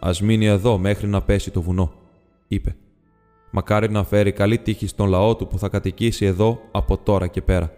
Α 0.00 0.10
μείνει 0.22 0.46
εδώ 0.46 0.78
μέχρι 0.78 1.06
να 1.06 1.22
πέσει 1.22 1.50
το 1.50 1.62
βουνό, 1.62 1.92
είπε. 2.48 2.76
Μακάρι 3.54 3.90
να 3.90 4.04
φέρει 4.04 4.32
καλή 4.32 4.58
τύχη 4.58 4.86
στον 4.86 5.08
λαό 5.08 5.36
του 5.36 5.46
που 5.46 5.58
θα 5.58 5.68
κατοικήσει 5.68 6.24
εδώ 6.24 6.60
από 6.70 6.98
τώρα 6.98 7.26
και 7.26 7.42
πέρα. 7.42 7.72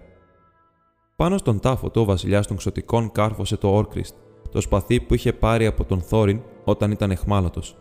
Πάνω 1.17 1.39
στον 1.39 1.61
τάφο 1.61 1.91
του 1.91 2.01
ο 2.01 2.05
βασιλιάς 2.05 2.47
των 2.47 2.57
ξωτικών 2.57 3.13
κάρφωσε 3.13 3.57
το 3.57 3.75
Όρκριστ, 3.75 4.15
το 4.51 4.61
σπαθί 4.61 5.01
που 5.01 5.15
είχε 5.15 5.33
πάρει 5.33 5.67
από 5.67 5.85
τον 5.85 6.01
Θόριν 6.01 6.41
όταν 6.65 6.91
ήταν 6.91 7.11
εχμάλωτος. 7.11 7.77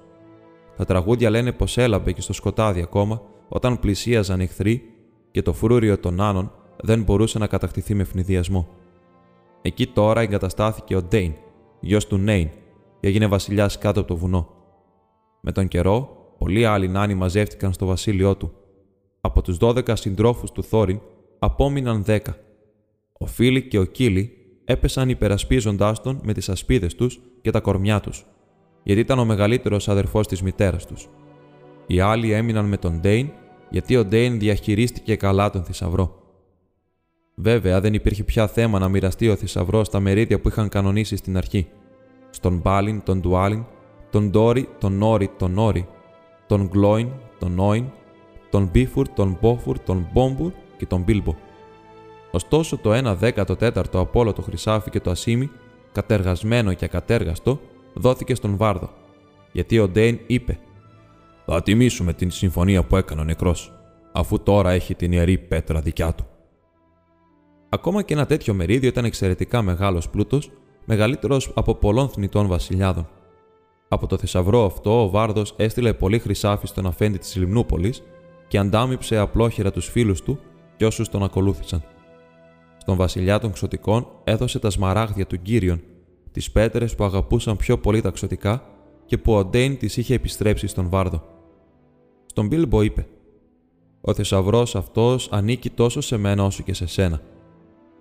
Τα 0.78 0.86
τραγούδια 0.86 1.30
λένε 1.30 1.52
πως 1.52 1.78
έλαμπε 1.78 2.12
και 2.12 2.22
στο 2.22 2.34
σκοτάδι 2.34 2.82
ακόμα 2.82 3.22
όταν 3.50 3.80
πλησίαζαν 3.80 4.40
εχθροί 4.40 4.82
και 5.32 5.42
το 5.42 5.54
φρούριο 5.54 5.98
των 5.98 6.22
άνων 6.22 6.52
δεν 6.82 7.04
μπορούσε 7.04 7.40
να 7.40 7.48
κατακτηθεί 7.48 7.94
με 7.94 8.04
φνηδιασμό. 8.04 8.68
Εκεί 9.62 9.88
τώρα 9.88 10.22
εγκαταστάθηκε 10.22 10.96
ο 10.96 11.04
Ντέιν, 11.04 11.34
γιος 11.80 12.08
του 12.08 12.18
Νέιν, 12.18 12.50
και 13.00 13.08
έγινε 13.08 13.28
βασιλιάς 13.28 13.78
κάτω 13.78 14.00
από 14.00 14.10
το 14.10 14.18
βουνό. 14.18 14.48
Με 15.42 15.52
τον 15.52 15.68
καιρό, 15.68 16.23
πολλοί 16.38 16.66
άλλοι 16.66 16.88
νάνοι 16.88 17.14
μαζεύτηκαν 17.14 17.74
στο 17.74 17.86
βασίλειό 17.86 18.36
του. 18.36 18.54
Από 19.22 19.42
τους 19.42 19.58
12 19.62 19.94
συντρόφους 19.94 20.52
του 20.52 20.64
Θόριν 20.64 21.00
απόμειναν 21.40 22.04
10. 22.08 22.20
Ο 23.14 23.26
Φίλι 23.26 23.68
και 23.68 23.80
ο 23.80 23.84
Κίλι 23.84 24.38
έπεσαν 24.66 25.10
υπερασπίζοντάς 25.10 26.02
τον 26.02 26.20
με 26.24 26.34
τις 26.34 26.50
ασπίδες 26.50 26.96
τους 26.96 27.20
και 27.42 27.52
τα 27.52 27.60
κορμιά 27.60 28.00
τους, 28.00 28.26
γιατί 28.84 29.02
ήταν 29.02 29.20
ο 29.20 29.26
μεγαλύτερος 29.26 29.90
αδερφός 29.90 30.28
της 30.28 30.42
μητέρας 30.42 30.86
τους. 30.86 31.10
Οι 31.88 32.00
άλλοι 32.00 32.32
έμειναν 32.32 32.66
με 32.66 32.78
τον 32.78 33.00
Ντέιν, 33.00 33.30
γιατί 33.70 33.96
ο 33.98 34.06
Ντέιν 34.06 34.40
διαχειρίστηκε 34.40 35.16
καλά 35.16 35.50
τον 35.50 35.64
θησαυρό. 35.64 36.24
Βέβαια, 37.36 37.82
δεν 37.82 37.94
υπήρχε 37.94 38.24
πια 38.24 38.48
θέμα 38.48 38.80
να 38.80 38.90
μοιραστεί 38.90 39.30
ο 39.30 39.36
θησαυρός 39.36 39.88
στα 39.88 40.00
μερίδια 40.00 40.40
που 40.40 40.48
είχαν 40.48 40.70
κανονίσει 40.70 41.16
στην 41.16 41.38
αρχή. 41.38 41.68
Στον 42.30 42.58
Μπάλιν, 42.58 43.04
τον 43.04 43.20
Ντουάλιν, 43.20 43.66
τον 44.10 44.30
Ντόρι, 44.30 44.70
τον 44.80 44.94
Νόρι, 44.98 45.30
τον 45.38 45.52
Νόρι, 45.52 45.88
τον 46.48 46.68
Γκλόιν, 46.68 47.08
τον 47.40 47.52
Νόιν, 47.52 47.86
τον 48.50 48.70
Μπίφουρ, 48.72 49.08
τον 49.08 49.38
Μπόφουρ, 49.42 49.80
τον 49.80 50.08
Μπόμπουρ 50.14 50.52
και 50.78 50.86
τον 50.86 51.02
Μπίλμπο. 51.02 51.36
Ωστόσο, 52.32 52.78
το 52.78 52.94
1 52.94 53.18
14ο 53.20 53.84
από 53.94 54.20
όλο 54.20 54.34
το 54.34 54.42
χρυσάφι 54.42 54.90
και 54.90 55.00
το 55.00 55.10
ασίμι, 55.10 55.50
κατεργασμένο 55.92 56.74
και 56.74 56.86
ακατέργαστο, 56.86 57.60
δόθηκε 57.94 58.36
στον 58.36 58.58
Βάρδο, 58.58 58.90
γιατί 59.52 59.80
ο 59.80 59.88
Ντέιν 59.88 60.20
είπε: 60.28 60.60
Θα 61.46 61.62
τιμήσουμε 61.62 62.14
την 62.14 62.32
συμφωνία 62.32 62.84
που 62.84 62.96
έκανε 62.96 63.22
ο 63.22 63.24
νεκρός, 63.24 63.74
αφού 64.12 64.44
τώρα 64.44 64.72
έχει 64.72 64.96
την 64.96 65.12
ιερή 65.12 65.38
πέτρα 65.38 65.82
δικιά 65.82 66.14
του. 66.14 66.26
Ακόμα 67.70 68.02
και 68.02 68.14
ένα 68.14 68.26
τέτοιο 68.26 68.54
μερίδιο 68.54 68.90
ήταν 68.90 69.06
εξαιρετικά 69.06 69.62
μεγάλος 69.62 70.10
πλούτος, 70.10 70.52
μεγαλύτερος 70.86 71.52
από 71.56 71.76
πολλών 71.76 72.10
θνητών 72.10 72.48
βασιλιάδων. 72.48 73.08
Από 73.94 74.08
το 74.08 74.18
θησαυρό 74.18 74.66
αυτό, 74.66 75.04
ο 75.04 75.10
Βάρδος 75.10 75.54
έστειλε 75.58 75.94
πολύ 75.94 76.20
χρυσάφι 76.20 76.68
στον 76.68 76.86
αφέντη 76.86 77.18
της 77.18 77.36
Λιμνούπολης 77.36 78.04
και 78.48 78.58
αντάμυψε 78.58 79.18
απλόχερα 79.18 79.72
τους 79.72 79.90
φίλους 79.90 80.22
του 80.22 80.40
και 80.78 80.86
όσους 80.86 81.10
τον 81.10 81.24
ακολούθησαν. 81.24 81.84
Στον 82.78 82.96
βασιλιά 82.96 83.40
των 83.40 83.52
ξωτικών 83.52 84.08
έδωσε 84.24 84.60
τα 84.60 84.70
σμαράγδια 84.70 85.28
του 85.28 85.42
Κύριον, 85.42 85.82
τις 86.32 86.52
πέτρες 86.52 86.96
που 86.96 87.04
αγαπούσαν 87.04 87.58
πιο 87.58 87.78
πολύ 87.78 88.02
τα 88.02 88.10
ξωτικά 88.10 88.64
και 89.06 89.18
που 89.18 89.34
ο 89.34 89.46
Ντέιν 89.46 89.78
τις 89.78 89.98
είχε 89.98 90.14
επιστρέψει 90.14 90.68
στον 90.68 90.90
Βάρδο. 90.90 91.24
Στον 92.26 92.48
Μπίλμπο 92.48 92.82
είπε: 92.82 93.08
Ο 94.02 94.14
θησαυρός 94.14 94.76
αυτός 94.76 95.28
ανήκει 95.32 95.70
τόσο 95.70 96.02
σε 96.02 96.18
μένα 96.18 96.44
όσο 96.44 96.64
και 96.64 96.74
σε 96.74 96.86
σένα. 96.86 97.22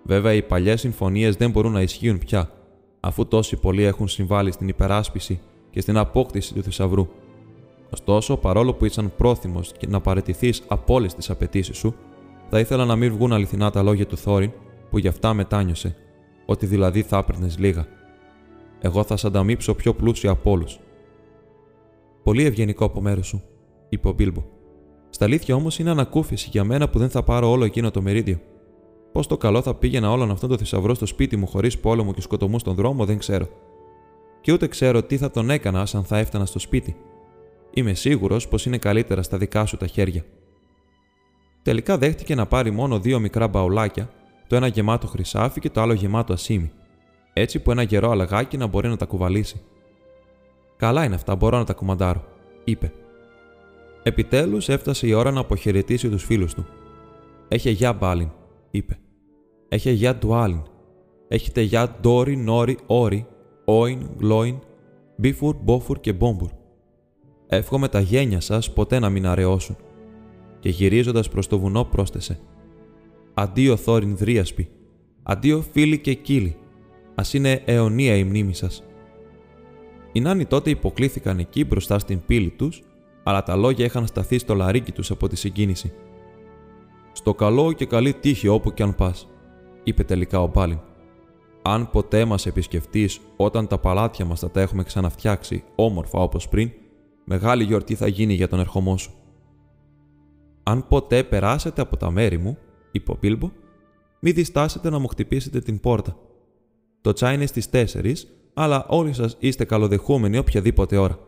Βέβαια, 0.03 0.33
οι 0.33 0.41
παλιές 0.41 0.79
συμφωνίες 0.79 1.35
δεν 1.35 1.51
μπορούν 1.51 1.71
να 1.71 1.81
ισχύουν 1.81 2.17
πια, 2.17 2.51
αφού 2.99 3.27
τόσοι 3.27 3.55
πολλοί 3.55 3.83
έχουν 3.83 4.07
συμβάλει 4.07 4.51
στην 4.51 4.67
υπεράσπιση 4.67 5.39
και 5.73 5.81
στην 5.81 5.97
απόκτηση 5.97 6.53
του 6.53 6.63
θησαυρού. 6.63 7.07
Ωστόσο, 7.93 8.37
παρόλο 8.37 8.73
που 8.73 8.85
ήσαν 8.85 9.13
πρόθυμος 9.17 9.71
και 9.77 9.87
να 9.87 10.01
παρετηθεί 10.01 10.53
από 10.67 10.93
όλες 10.93 11.13
τις 11.13 11.29
απαιτήσεις 11.29 11.77
σου, 11.77 11.95
θα 12.49 12.59
ήθελα 12.59 12.85
να 12.85 12.95
μην 12.95 13.13
βγουν 13.13 13.33
αληθινά 13.33 13.71
τα 13.71 13.83
λόγια 13.83 14.05
του 14.05 14.17
Θόριν 14.17 14.51
που 14.89 14.97
γι' 14.97 15.07
αυτά 15.07 15.33
μετάνιωσε, 15.33 15.95
ότι 16.45 16.65
δηλαδή 16.65 17.01
θα 17.01 17.17
έπαιρνες 17.17 17.57
λίγα. 17.57 17.87
Εγώ 18.79 19.03
θα 19.03 19.17
σ' 19.17 19.25
ανταμείψω 19.25 19.73
πιο 19.73 19.93
πλούσιο 19.93 20.31
από 20.31 20.51
όλους. 20.51 20.79
Πολύ 22.23 22.43
ευγενικό 22.43 22.85
από 22.85 23.01
μέρο 23.01 23.23
σου, 23.23 23.41
είπε 23.89 24.07
ο 24.07 24.11
Μπίλμπο. 24.11 24.43
Στα 25.09 25.25
αλήθεια 25.25 25.55
όμως 25.55 25.79
είναι 25.79 25.89
ανακούφιση 25.89 26.49
για 26.51 26.63
μένα 26.63 26.89
που 26.89 26.99
δεν 26.99 27.09
θα 27.09 27.23
πάρω 27.23 27.49
όλο 27.49 27.65
εκείνο 27.65 27.91
το 27.91 28.01
μερίδιο. 28.01 28.39
Πώς 29.11 29.27
το 29.27 29.37
καλό 29.37 29.61
θα 29.61 29.75
πήγαινα 29.75 30.11
όλον 30.11 30.31
αυτόν 30.31 30.49
τον 30.49 30.57
θησαυρό 30.57 30.93
στο 30.93 31.05
σπίτι 31.05 31.35
μου 31.37 31.47
χωρίς 31.47 31.79
πόλεμο 31.79 32.13
και 32.13 32.21
σκοτωμούς 32.21 32.61
στον 32.61 32.75
δρόμο, 32.75 33.05
δεν 33.05 33.17
ξέρω. 33.17 33.47
Και 34.43 34.51
ούτε 34.51 34.67
ξέρω 34.67 35.03
τι 35.03 35.17
θα 35.17 35.31
τον 35.31 35.49
έκανα 35.49 35.87
αν 35.93 36.03
θα 36.03 36.17
έφτανα 36.17 36.45
στο 36.45 36.59
σπίτι. 36.59 36.95
Είμαι 37.73 37.93
σίγουρος 37.93 38.47
πως 38.47 38.65
είναι 38.65 38.77
καλύτερα 38.77 39.21
στα 39.21 39.37
δικά 39.37 39.65
σου 39.65 39.77
τα 39.77 39.87
χέρια. 39.87 40.25
Τελικά 41.61 41.97
δέχτηκε 41.97 42.35
να 42.35 42.45
πάρει 42.45 42.71
μόνο 42.71 42.99
δύο 42.99 43.19
μικρά 43.19 43.47
μπαουλάκια, 43.47 44.09
το 44.47 44.55
ένα 44.55 44.67
γεμάτο 44.67 45.07
χρυσάφι 45.07 45.59
και 45.59 45.69
το 45.69 45.81
άλλο 45.81 45.93
γεμάτο 45.93 46.33
ασίμι, 46.33 46.71
έτσι 47.33 47.59
που 47.59 47.71
ένα 47.71 47.81
γερό 47.81 48.11
αλαγάκι 48.11 48.57
να 48.57 48.67
μπορεί 48.67 48.87
να 48.87 48.97
τα 48.97 49.05
κουβαλήσει. 49.05 49.61
Καλά 50.77 51.03
είναι 51.03 51.15
αυτά, 51.15 51.35
μπορώ 51.35 51.57
να 51.57 51.63
τα 51.63 51.73
κουμαντάρω, 51.73 52.23
είπε. 52.63 52.93
Επιτέλους 54.03 54.69
έφτασε 54.69 55.07
η 55.07 55.13
ώρα 55.13 55.31
να 55.31 55.39
αποχαιρετήσει 55.39 56.09
τους 56.09 56.23
φίλους 56.23 56.53
του. 56.53 56.65
Έχει 57.47 57.69
γεια 57.69 57.93
Μπάλιν, 57.93 58.29
είπε. 58.71 58.99
Έχει 59.69 59.91
γεια 59.91 60.15
Ντουάλιν. 60.15 60.61
Έχετε 61.27 61.61
γεια 61.61 61.95
Ντόρι, 62.01 62.35
Νόρι, 62.37 62.77
Όρι, 62.85 63.27
Όιν, 63.65 64.09
Γλόιν, 64.19 64.59
Μπίφουρ, 65.15 65.55
Μπόφουρ 65.55 65.99
και 65.99 66.13
Μπόμπουρ. 66.13 66.49
Εύχομαι 67.47 67.87
τα 67.87 67.99
γένια 67.99 68.39
σας 68.39 68.73
ποτέ 68.73 68.99
να 68.99 69.09
μην 69.09 69.25
αραιώσουν. 69.25 69.75
Και 70.59 70.69
γυρίζοντας 70.69 71.29
προς 71.29 71.47
το 71.47 71.59
βουνό 71.59 71.83
πρόσθεσε. 71.83 72.39
Αντίο 73.33 73.75
Θόριν 73.75 74.17
Δρίασπη. 74.17 74.69
Αντίο 75.23 75.61
φίλοι 75.61 75.99
και 75.99 76.13
κύλοι. 76.13 76.55
Α 77.15 77.23
είναι 77.33 77.61
αιωνία 77.65 78.15
η 78.15 78.23
μνήμη 78.23 78.53
σας. 78.53 78.83
Οι 80.11 80.19
νάνοι 80.19 80.45
τότε 80.45 80.69
υποκλήθηκαν 80.69 81.39
εκεί 81.39 81.65
μπροστά 81.65 81.99
στην 81.99 82.21
πύλη 82.25 82.49
τους, 82.49 82.83
αλλά 83.23 83.43
τα 83.43 83.55
λόγια 83.55 83.85
είχαν 83.85 84.07
σταθεί 84.07 84.37
στο 84.37 84.55
λαρίκι 84.55 84.91
τους 84.91 85.11
από 85.11 85.27
τη 85.27 85.35
συγκίνηση. 85.35 85.93
Στο 87.11 87.33
καλό 87.33 87.71
και 87.71 87.85
καλή 87.85 88.13
τύχη 88.13 88.47
όπου 88.47 88.73
κι 88.73 88.83
αν 88.83 88.95
πας, 88.95 89.29
είπε 89.83 90.03
τελικά 90.03 90.41
ο 90.41 90.47
Μπάλιν. 90.47 90.79
Αν 91.65 91.89
ποτέ 91.89 92.25
μας 92.25 92.45
επισκεφτείς 92.45 93.19
όταν 93.35 93.67
τα 93.67 93.77
παλάτια 93.77 94.25
μας 94.25 94.39
θα 94.39 94.51
τα 94.51 94.61
έχουμε 94.61 94.83
ξαναφτιάξει 94.83 95.63
όμορφα 95.75 96.19
όπως 96.19 96.49
πριν, 96.49 96.71
μεγάλη 97.23 97.63
γιορτή 97.63 97.95
θα 97.95 98.07
γίνει 98.07 98.33
για 98.33 98.47
τον 98.47 98.59
ερχομό 98.59 98.97
σου. 98.97 99.11
Αν 100.63 100.87
ποτέ 100.87 101.23
περάσετε 101.23 101.81
από 101.81 101.97
τα 101.97 102.11
μέρη 102.11 102.37
μου, 102.37 102.57
είπε 102.91 103.11
ο 103.11 103.17
Μπίλμπο, 103.21 103.51
μη 104.19 104.31
διστάσετε 104.31 104.89
να 104.89 104.99
μου 104.99 105.07
χτυπήσετε 105.07 105.59
την 105.59 105.79
πόρτα. 105.79 106.17
Το 107.01 107.13
τσάι 107.13 107.35
είναι 107.35 107.45
στις 107.45 107.69
4, 107.71 108.13
αλλά 108.53 108.85
όλοι 108.87 109.13
σας 109.13 109.35
είστε 109.39 109.65
καλοδεχούμενοι 109.65 110.37
οποιαδήποτε 110.37 110.97
ώρα. 110.97 111.19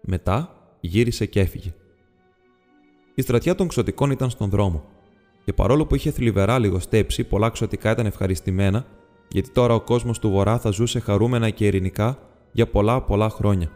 Μετά 0.00 0.56
γύρισε 0.80 1.26
και 1.26 1.40
έφυγε. 1.40 1.74
Η 3.14 3.22
στρατιά 3.22 3.54
των 3.54 3.68
ξωτικών 3.68 4.10
ήταν 4.10 4.30
στον 4.30 4.50
δρόμο, 4.50 4.84
και 5.44 5.52
παρόλο 5.52 5.86
που 5.86 5.94
είχε 5.94 6.10
θλιβερά 6.10 6.58
λιγοστέψει, 6.58 7.24
πολλά 7.24 7.50
ξωτικά 7.50 7.90
ήταν 7.90 8.06
ευχαριστημένα, 8.06 8.86
γιατί 9.32 9.50
τώρα 9.50 9.74
ο 9.74 9.80
κόσμος 9.80 10.18
του 10.18 10.30
Βορρά 10.30 10.58
θα 10.58 10.70
ζούσε 10.70 11.00
χαρούμενα 11.00 11.50
και 11.50 11.66
ειρηνικά 11.66 12.18
για 12.52 12.66
πολλά 12.66 13.02
πολλά 13.02 13.30
χρόνια. 13.30 13.70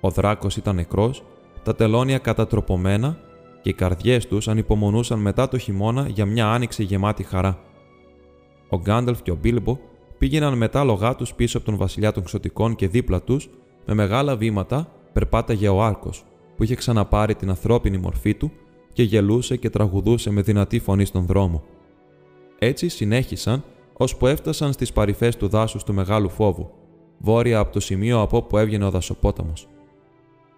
Ο 0.00 0.10
δράκος 0.10 0.56
ήταν 0.56 0.74
νεκρός, 0.74 1.24
τα 1.62 1.74
τελώνια 1.74 2.18
κατατροπωμένα 2.18 3.18
και 3.62 3.68
οι 3.68 3.72
καρδιές 3.72 4.26
τους 4.26 4.48
ανυπομονούσαν 4.48 5.18
μετά 5.18 5.48
το 5.48 5.58
χειμώνα 5.58 6.08
για 6.08 6.26
μια 6.26 6.46
άνοιξη 6.46 6.82
γεμάτη 6.82 7.22
χαρά. 7.22 7.58
Ο 8.68 8.78
Γκάνταλφ 8.78 9.22
και 9.22 9.30
ο 9.30 9.38
Μπίλμπο 9.40 9.78
πήγαιναν 10.18 10.56
μετά 10.56 10.84
λογά 10.84 11.14
τους 11.14 11.34
πίσω 11.34 11.56
από 11.56 11.66
τον 11.66 11.76
βασιλιά 11.76 12.12
των 12.12 12.24
ξωτικών 12.24 12.74
και 12.74 12.88
δίπλα 12.88 13.22
τους, 13.22 13.48
με 13.86 13.94
μεγάλα 13.94 14.36
βήματα, 14.36 14.92
περπάταγε 15.12 15.68
ο 15.68 15.82
Άρκος, 15.82 16.24
που 16.56 16.62
είχε 16.62 16.74
ξαναπάρει 16.74 17.34
την 17.34 17.48
ανθρώπινη 17.48 17.98
μορφή 17.98 18.34
του 18.34 18.52
και 18.92 19.02
γελούσε 19.02 19.56
και 19.56 19.70
τραγουδούσε 19.70 20.30
με 20.30 20.42
δυνατή 20.42 20.78
φωνή 20.78 21.04
στον 21.04 21.26
δρόμο. 21.26 21.62
Έτσι 22.58 22.88
συνέχισαν 22.88 23.64
ώσπου 24.02 24.26
έφτασαν 24.26 24.72
στις 24.72 24.92
παρυφές 24.92 25.36
του 25.36 25.48
δάσους 25.48 25.84
του 25.84 25.94
Μεγάλου 25.94 26.28
Φόβου, 26.28 26.70
βόρεια 27.18 27.58
από 27.58 27.72
το 27.72 27.80
σημείο 27.80 28.20
από 28.20 28.36
όπου 28.36 28.58
έβγαινε 28.58 28.84
ο 28.84 28.90
δασοπόταμος. 28.90 29.68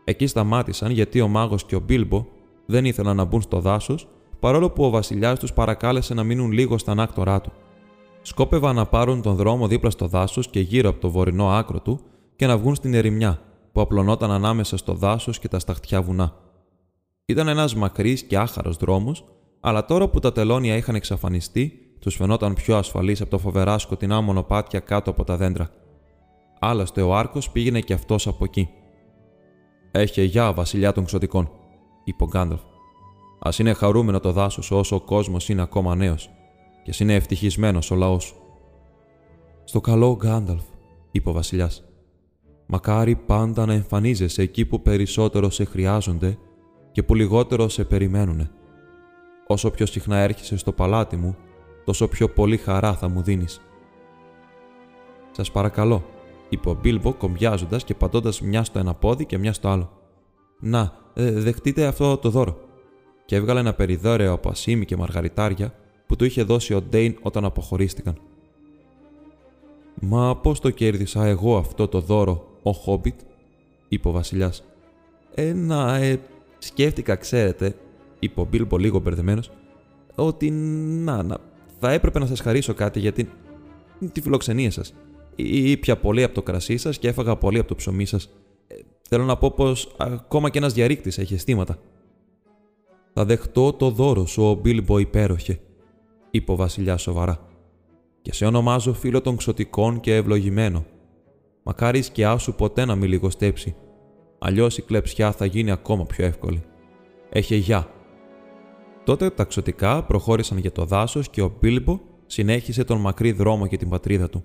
Εκεί 0.05 0.27
σταμάτησαν 0.27 0.91
γιατί 0.91 1.21
ο 1.21 1.29
μάγος 1.29 1.65
και 1.65 1.77
ο 1.77 1.81
Μπίλμπο 1.81 2.27
δεν 2.67 2.85
ήθελαν 2.85 3.17
να 3.17 3.25
μπουν 3.25 3.43
στο 3.43 3.61
δάσος, 3.61 4.09
παρόλο 4.41 4.71
που 4.71 4.85
ο 4.85 4.91
βασιλιάς 4.91 5.39
τους 5.39 5.53
παρακάλεσε 5.53 6.15
να 6.15 6.23
μείνουν 6.23 6.53
λίγο 6.53 6.79
στα 6.79 6.93
ανάκτορά 6.93 7.41
του. 7.41 7.53
Σκόπευαν 8.23 8.75
να 8.75 8.87
πάρουν 8.87 9.23
τον 9.23 9.35
δρόμο 9.35 9.67
δίπλα 9.67 9.91
στο 9.91 10.07
δάσος 10.07 10.49
και 10.49 10.61
γύρω 10.61 10.89
από 10.89 11.01
το 11.01 11.11
βορεινό 11.11 11.49
άκρο 11.49 11.81
του 11.81 12.01
και 12.37 12.47
να 12.47 12.59
βγουν 12.59 12.75
στην 12.75 12.95
ερημιά, 12.95 13.41
που 13.73 13.81
απλωνόταν 13.81 14.31
ανάμεσα 14.31 14.77
στο 14.77 14.95
δάσος 14.95 15.39
και 15.39 15.49
τα 15.49 15.59
σταχτιά 15.59 16.03
βουνά. 16.03 16.37
Ήταν 17.27 17.49
ένας 17.49 17.75
μακρύς 17.75 18.23
και 18.23 18.39
άχαρος 18.39 18.77
δρόμος, 18.77 19.25
αλλά 19.61 19.85
τώρα 19.85 20.09
που 20.09 20.19
τα 20.19 20.33
τελώνια 20.33 20.77
είχαν 20.77 20.95
εξαφανιστεί, 20.95 21.82
τους 22.03 22.17
φαινόταν 22.17 22.55
πιο 22.55 22.77
ασφαλείς 22.77 23.21
από 23.21 23.31
τα 23.31 23.39
φοβερά 23.39 23.79
σκοτεινά 23.79 24.21
μονοπάτια 24.21 24.81
κάτω 24.81 25.11
από 25.11 25.25
τα 25.25 25.37
δέντρα. 25.37 25.71
Άλλωστε 26.59 27.03
ο 27.03 27.17
Άρκος 27.17 27.51
πήγαινε 27.51 27.81
και 27.81 27.93
αυτός 27.93 28.27
από 28.27 28.45
εκεί. 28.45 28.69
Έχει 29.91 30.23
γεια, 30.23 30.53
βασιλιά 30.53 30.93
των 30.93 31.05
ξωτικών, 31.05 31.51
είπε 32.05 32.25
ο 32.25 32.27
Γκάνταλφ. 32.27 32.61
Α 33.39 33.51
είναι 33.59 33.73
χαρούμενο 33.73 34.21
το 34.21 34.33
δάσος 34.33 34.71
όσο 34.71 34.97
ο 34.97 35.01
κόσμος 35.01 35.49
είναι 35.49 35.63
ακόμα 35.63 35.95
νέος, 35.95 36.31
και 36.83 36.91
ας 36.91 37.01
είναι 37.01 37.15
ευτυχισμένος 37.15 37.91
ο 37.91 37.95
λαός. 37.95 38.35
Στο 39.65 39.81
καλό, 39.81 40.17
Γκάνταλφ, 40.17 40.65
είπε 41.11 41.29
ο 41.29 41.33
Βασιλιάς. 41.33 41.85
Μακάρι 42.67 43.17
πάντα 43.17 43.67
να 43.67 43.73
εμφανίζεσαι 43.73 44.43
εκεί 44.43 44.67
που 44.67 44.83
περισσότερο 44.83 45.51
σε 45.51 45.65
χρειάζονται 45.65 46.39
και 46.93 47.03
που 47.03 47.15
λιγότερο 47.15 47.69
σε 47.69 47.85
περιμένουνε. 47.85 48.51
Όσο 49.47 49.71
πιο 49.71 49.87
συχνά 49.87 50.17
έρχεσαι 50.17 50.57
στο 50.57 50.73
παλάτι 50.73 51.17
μου, 51.17 51.37
τόσο 51.85 52.09
πιο 52.09 52.29
πολύ 52.29 52.57
χαρά 52.57 52.95
θα 52.95 53.09
μου 53.09 53.23
δίνεις. 53.23 53.61
Σας 55.31 55.51
παρακαλώ, 55.51 56.05
είπε 56.49 56.69
ο 56.69 56.79
Μπίλμπο 56.83 57.13
κομπιάζοντας 57.13 57.85
και 57.85 57.95
πατώντας 57.95 58.41
μια 58.41 58.65
στο 58.65 58.79
ένα 58.79 58.95
πόδι 58.95 59.25
και 59.25 59.39
μια 59.39 59.53
στο 59.53 59.69
άλλο. 59.69 59.91
Να, 60.61 60.93
ε, 61.15 61.31
δεχτείτε 61.31 61.87
αυτό 61.87 62.17
το 62.17 62.31
δώρο. 62.31 62.59
Και 63.25 63.37
έβγαλε 63.37 63.61
ένα 63.61 63.75
περιδόρεο 63.75 64.33
από 64.33 64.49
ασίμι 64.49 64.85
και 64.85 64.97
μαργαριτάρια 64.97 65.75
που 66.07 66.17
του 66.17 66.25
είχε 66.25 66.43
δώσει 66.43 66.75
ο 66.75 66.83
Ντέιν 66.83 67.19
όταν 67.23 67.45
αποχωρίστηκαν. 67.45 68.17
Μα 70.01 70.37
πώς 70.37 70.61
το 70.61 70.71
κέρδισα 70.71 71.25
εγώ 71.25 71.57
αυτό 71.57 71.89
το 71.89 72.01
δώρο, 72.01 72.47
ο 72.63 72.73
Χόμπιτ, 72.73 73.21
είπε 73.89 74.09
ο 74.09 74.11
Βασιλιάς. 74.11 74.65
Ε, 75.35 75.53
να, 75.53 75.97
ε, 75.97 76.21
σκέφτηκα, 76.59 77.17
ξέρετε, 77.17 77.77
είπε 78.19 78.41
ο 78.41 78.45
Μπίλμπο 78.51 78.77
λίγο 78.77 78.99
μπερδεμένος, 78.99 79.51
ότι 80.15 80.51
να, 80.51 81.23
να, 81.23 81.39
θα 81.83 81.93
έπρεπε 81.93 82.19
να 82.19 82.27
σας 82.27 82.41
χαρίσω 82.41 82.75
κάτι 82.75 83.01
για 83.01 83.13
την. 83.13 83.29
τη 84.13 84.21
φιλοξενία 84.21 84.71
σας 84.71 84.95
ήπια 85.37 85.97
πολύ 85.97 86.23
από 86.23 86.35
το 86.35 86.43
κρασί 86.43 86.77
σας 86.77 86.99
και 86.99 87.09
έφαγα 87.09 87.37
πολύ 87.37 87.59
από 87.59 87.69
το 87.69 87.75
ψωμί 87.75 88.05
σας. 88.05 88.31
Ε, 88.67 88.75
θέλω 89.09 89.25
να 89.25 89.37
πω 89.37 89.51
πως 89.51 89.95
ακόμα 89.99 90.51
και 90.51 90.59
ένας 90.59 90.73
διαρρήκτης 90.73 91.19
έχει 91.19 91.35
αισθήματα. 91.35 91.79
Θα 93.13 93.25
δεχτώ 93.25 93.73
το 93.73 93.91
δώρο 93.91 94.27
σου, 94.27 94.43
ο 94.43 94.55
Μπίλμπο 94.55 94.99
υπέροχε, 94.99 95.61
είπε 96.31 96.53
ο 96.53 96.57
Βασιλιάς 96.57 97.03
σοβαρά. 97.03 97.47
Και 98.23 98.33
σε 98.33 98.45
ονομάζω 98.47 98.93
φίλο 98.93 99.21
των 99.21 99.37
ξωτικών 99.37 100.01
και 100.01 100.15
ευλογημένο. 100.15 100.85
Μακάρι 101.63 101.99
η 101.99 102.03
σκιά 102.03 102.39
σου 102.39 102.55
ποτέ 102.55 102.85
να 102.85 102.95
μην 102.95 103.09
λιγοστέψει. 103.09 103.75
Αλλιώς 104.39 104.79
η 104.79 104.83
κλεψιά 104.83 105.33
θα 105.33 105.45
γίνει 105.45 105.71
ακόμα 105.71 106.07
πιο 106.07 106.25
εύκολη. 106.25 106.63
Έχε 107.31 107.57
γεια. 107.57 107.89
Τότε 109.05 109.31
τα 109.31 109.45
ξωτικά 109.45 110.03
προχώρησαν 110.03 110.59
για 110.59 110.73
το 110.73 110.85
δάσος 110.85 111.31
και 111.31 111.43
ο 111.43 111.57
Μπίλμπο 111.61 112.01
συνέχισε 112.27 112.85
τον 112.85 113.01
μακρύ 113.01 113.33
δρόμο 113.33 113.67
για 113.67 113.79
την 113.79 113.89
πατρίδα 113.89 114.29
του. 114.29 114.45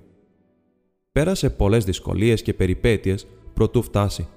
Πέρασε 1.12 1.50
πολλές 1.50 1.86
δυσκολίες 1.86 2.42
και 2.42 2.54
περιπέτειες 2.54 3.28
προτού 3.54 3.82
φτάσει. 3.82 4.28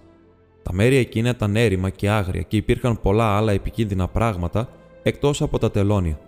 Τα 0.62 0.72
μέρη 0.72 0.96
εκείνα 0.96 1.28
ήταν 1.28 1.56
έρημα 1.56 1.90
και 1.90 2.10
άγρια 2.10 2.42
και 2.42 2.56
υπήρχαν 2.56 3.00
πολλά 3.00 3.36
άλλα 3.36 3.52
επικίνδυνα 3.52 4.08
πράγματα 4.08 4.68
εκτός 5.02 5.42
από 5.42 5.58
τα 5.58 5.70
τελώνια. 5.70 6.20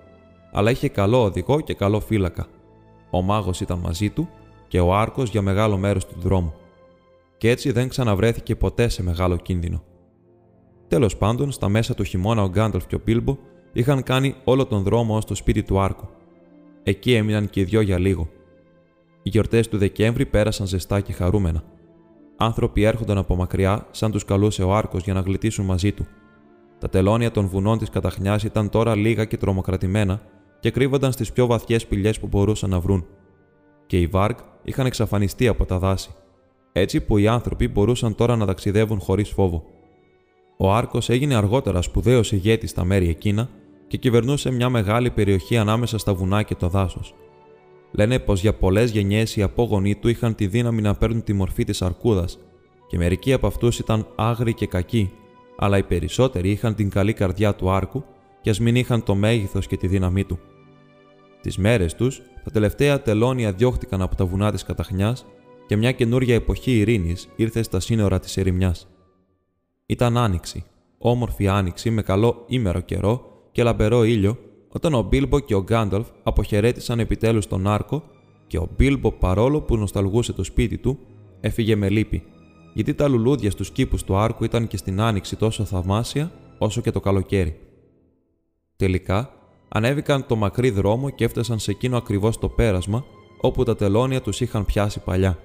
Αλλά 0.52 0.70
είχε 0.70 0.88
καλό 0.88 1.22
οδηγό 1.22 1.60
και 1.60 1.74
καλό 1.74 2.00
φύλακα. 2.00 2.46
Ο 3.10 3.22
μάγος 3.22 3.60
ήταν 3.60 3.78
μαζί 3.78 4.10
του 4.10 4.28
και 4.68 4.80
ο 4.80 4.94
άρκος 4.94 5.30
για 5.30 5.42
μεγάλο 5.42 5.76
μέρος 5.76 6.06
του 6.06 6.14
δρόμου. 6.18 6.54
Και 7.36 7.50
έτσι 7.50 7.72
δεν 7.72 7.88
ξαναβρέθηκε 7.88 8.56
ποτέ 8.56 8.88
σε 8.88 9.02
μεγάλο 9.02 9.36
κίνδυνο. 9.36 9.82
Τέλος 10.88 11.16
πάντων, 11.16 11.52
στα 11.52 11.68
μέσα 11.68 11.94
του 11.94 12.04
χειμώνα 12.04 12.42
ο 12.42 12.48
Γκάντολφ 12.48 12.86
και 12.86 12.94
ο 12.94 13.00
Πίλμπο 13.00 13.38
είχαν 13.72 14.02
κάνει 14.02 14.34
όλο 14.44 14.66
τον 14.66 14.82
δρόμο 14.82 15.16
ω 15.16 15.18
το 15.18 15.34
σπίτι 15.34 15.62
του 15.62 15.80
άρκου. 15.80 16.08
Εκεί 16.82 17.14
έμειναν 17.14 17.50
και 17.50 17.60
οι 17.60 17.64
δυο 17.64 17.80
για 17.80 17.98
λίγο, 17.98 18.28
οι 19.22 19.28
γιορτές 19.28 19.68
του 19.68 19.78
Δεκέμβρη 19.78 20.26
πέρασαν 20.26 20.66
ζεστά 20.66 21.00
και 21.00 21.12
χαρούμενα. 21.12 21.62
Άνθρωποι 22.36 22.82
έρχονταν 22.82 23.18
από 23.18 23.36
μακριά, 23.36 23.86
σαν 23.90 24.10
τους 24.10 24.24
καλούσε 24.24 24.62
ο 24.62 24.74
Άρκος 24.74 25.02
για 25.02 25.14
να 25.14 25.20
γλιτήσουν 25.20 25.64
μαζί 25.64 25.92
του. 25.92 26.06
Τα 26.78 26.88
τελώνια 26.88 27.30
των 27.30 27.46
βουνών 27.46 27.78
της 27.78 27.90
καταχνιάς 27.90 28.42
ήταν 28.42 28.68
τώρα 28.68 28.94
λίγα 28.94 29.24
και 29.24 29.36
τρομοκρατημένα 29.36 30.20
και 30.60 30.70
κρύβονταν 30.70 31.12
στις 31.12 31.32
πιο 31.32 31.46
βαθιές 31.46 31.86
πηγές 31.86 32.20
που 32.20 32.26
μπορούσαν 32.26 32.70
να 32.70 32.80
βρουν. 32.80 33.06
Και 33.86 33.98
οι 33.98 34.06
Βάργκ 34.06 34.36
είχαν 34.62 34.86
εξαφανιστεί 34.86 35.48
από 35.48 35.64
τα 35.64 35.78
δάση, 35.78 36.10
έτσι 36.72 37.00
που 37.00 37.18
οι 37.18 37.28
άνθρωποι 37.28 37.68
μπορούσαν 37.68 38.14
τώρα 38.14 38.36
να 38.36 38.46
ταξιδεύουν 38.46 39.00
χωρίς 39.00 39.28
φόβο. 39.30 39.64
Ο 40.56 40.72
Άρκος 40.72 41.08
έγινε 41.08 41.34
αργότερα 41.34 41.82
σπουδαίος 41.82 42.32
ηγέτης 42.32 42.70
στα 42.70 42.84
μέρη 42.84 43.08
εκείνα 43.08 43.48
και 43.92 43.98
κυβερνούσε 43.98 44.50
μια 44.50 44.68
μεγάλη 44.68 45.10
περιοχή 45.10 45.56
ανάμεσα 45.56 45.98
στα 45.98 46.14
βουνά 46.14 46.42
και 46.42 46.54
το 46.54 46.68
δάσος. 46.68 47.14
Λένε 47.90 48.18
πως 48.18 48.40
για 48.40 48.54
πολλές 48.54 48.90
γενιές 48.90 49.36
οι 49.36 49.42
απόγονοί 49.42 49.94
του 49.94 50.08
είχαν 50.08 50.34
τη 50.34 50.46
δύναμη 50.46 50.82
να 50.82 50.94
παίρνουν 50.94 51.24
τη 51.24 51.32
μορφή 51.32 51.64
της 51.64 51.82
αρκούδας, 51.82 52.38
και 52.88 52.96
μερικοί 52.96 53.32
από 53.32 53.46
αυτούς 53.46 53.78
ήταν 53.78 54.06
άγριοι 54.14 54.54
και 54.54 54.66
κακοί, 54.66 55.12
αλλά 55.56 55.78
οι 55.78 55.82
περισσότεροι 55.82 56.50
είχαν 56.50 56.74
την 56.74 56.90
καλή 56.90 57.12
καρδιά 57.12 57.54
του 57.54 57.70
άρκου 57.70 58.04
και 58.40 58.50
ας 58.50 58.60
μην 58.60 58.76
είχαν 58.76 59.02
το 59.02 59.14
μέγεθο 59.14 59.58
και 59.58 59.76
τη 59.76 59.86
δύναμή 59.86 60.24
του. 60.24 60.38
Τις 61.40 61.58
μέρες 61.58 61.94
τους, 61.94 62.22
τα 62.44 62.50
τελευταία 62.50 63.02
τελώνια 63.02 63.52
διώχτηκαν 63.52 64.02
από 64.02 64.16
τα 64.16 64.26
βουνά 64.26 64.52
της 64.52 64.62
Καταχνιάς 64.62 65.26
και 65.66 65.76
μια 65.76 65.92
καινούρια 65.92 66.34
εποχή 66.34 66.78
ειρήνης 66.78 67.28
ήρθε 67.36 67.62
στα 67.62 67.80
σύνορα 67.80 68.18
της 68.20 68.36
ερημιάς. 68.36 68.88
Ήταν 69.86 70.16
άνοιξη, 70.16 70.64
όμορφη 70.98 71.48
άνοιξη 71.48 71.90
με 71.90 72.02
καλό 72.02 72.44
ήμερο 72.46 72.80
καιρό 72.80 73.31
και 73.52 73.62
λαμπερό 73.62 74.04
ήλιο 74.04 74.38
όταν 74.68 74.94
ο 74.94 75.02
Μπίλμπο 75.02 75.40
και 75.40 75.54
ο 75.54 75.62
Γκάνταλφ 75.62 76.06
αποχαιρέτησαν 76.22 76.98
επιτέλους 76.98 77.46
τον 77.46 77.66
Άρκο 77.66 78.02
και 78.46 78.58
ο 78.58 78.68
Μπίλμπο 78.76 79.12
παρόλο 79.12 79.60
που 79.60 79.76
νοσταλγούσε 79.76 80.32
το 80.32 80.44
σπίτι 80.44 80.78
του, 80.78 80.98
έφυγε 81.40 81.76
με 81.76 81.88
λύπη, 81.88 82.22
γιατί 82.74 82.94
τα 82.94 83.08
λουλούδια 83.08 83.50
στους 83.50 83.70
κήπους 83.70 84.04
του 84.04 84.16
Άρκου 84.16 84.44
ήταν 84.44 84.66
και 84.66 84.76
στην 84.76 85.00
άνοιξη 85.00 85.36
τόσο 85.36 85.64
θαυμάσια 85.64 86.32
όσο 86.58 86.80
και 86.80 86.90
το 86.90 87.00
καλοκαίρι. 87.00 87.58
Τελικά, 88.76 89.30
ανέβηκαν 89.68 90.26
το 90.26 90.36
μακρύ 90.36 90.70
δρόμο 90.70 91.10
και 91.10 91.24
έφτασαν 91.24 91.58
σε 91.58 91.70
εκείνο 91.70 91.96
ακριβώς 91.96 92.38
το 92.38 92.48
πέρασμα 92.48 93.04
όπου 93.40 93.62
τα 93.62 93.76
τελώνια 93.76 94.20
τους 94.20 94.40
είχαν 94.40 94.64
πιάσει 94.64 95.00
παλιά. 95.00 95.38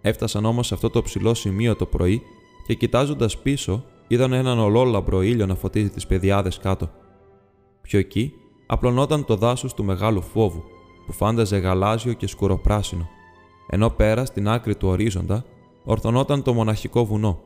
Έφτασαν 0.00 0.44
όμως 0.44 0.66
σε 0.66 0.74
αυτό 0.74 0.90
το 0.90 1.02
ψηλό 1.02 1.34
σημείο 1.34 1.76
το 1.76 1.86
πρωί 1.86 2.22
και 2.66 2.74
κοιτάζοντας 2.74 3.38
πίσω 3.38 3.84
είδαν 4.06 4.32
έναν 4.32 4.58
ολόλαμπρο 4.58 5.22
ήλιο 5.22 5.46
να 5.46 5.54
φωτίζει 5.54 5.90
τις 5.90 6.06
πεδιάδες 6.06 6.58
κάτω. 6.58 6.90
Πιο 7.88 7.98
εκεί 7.98 8.34
απλωνόταν 8.66 9.24
το 9.24 9.36
δάσος 9.36 9.74
του 9.74 9.84
μεγάλου 9.84 10.22
φόβου, 10.22 10.64
που 11.06 11.12
φάνταζε 11.12 11.56
γαλάζιο 11.56 12.12
και 12.12 12.26
σκουροπράσινο, 12.26 13.08
ενώ 13.68 13.90
πέρα 13.90 14.24
στην 14.24 14.48
άκρη 14.48 14.76
του 14.76 14.88
ορίζοντα 14.88 15.44
ορθωνόταν 15.84 16.42
το 16.42 16.54
μοναχικό 16.54 17.04
βουνό. 17.04 17.40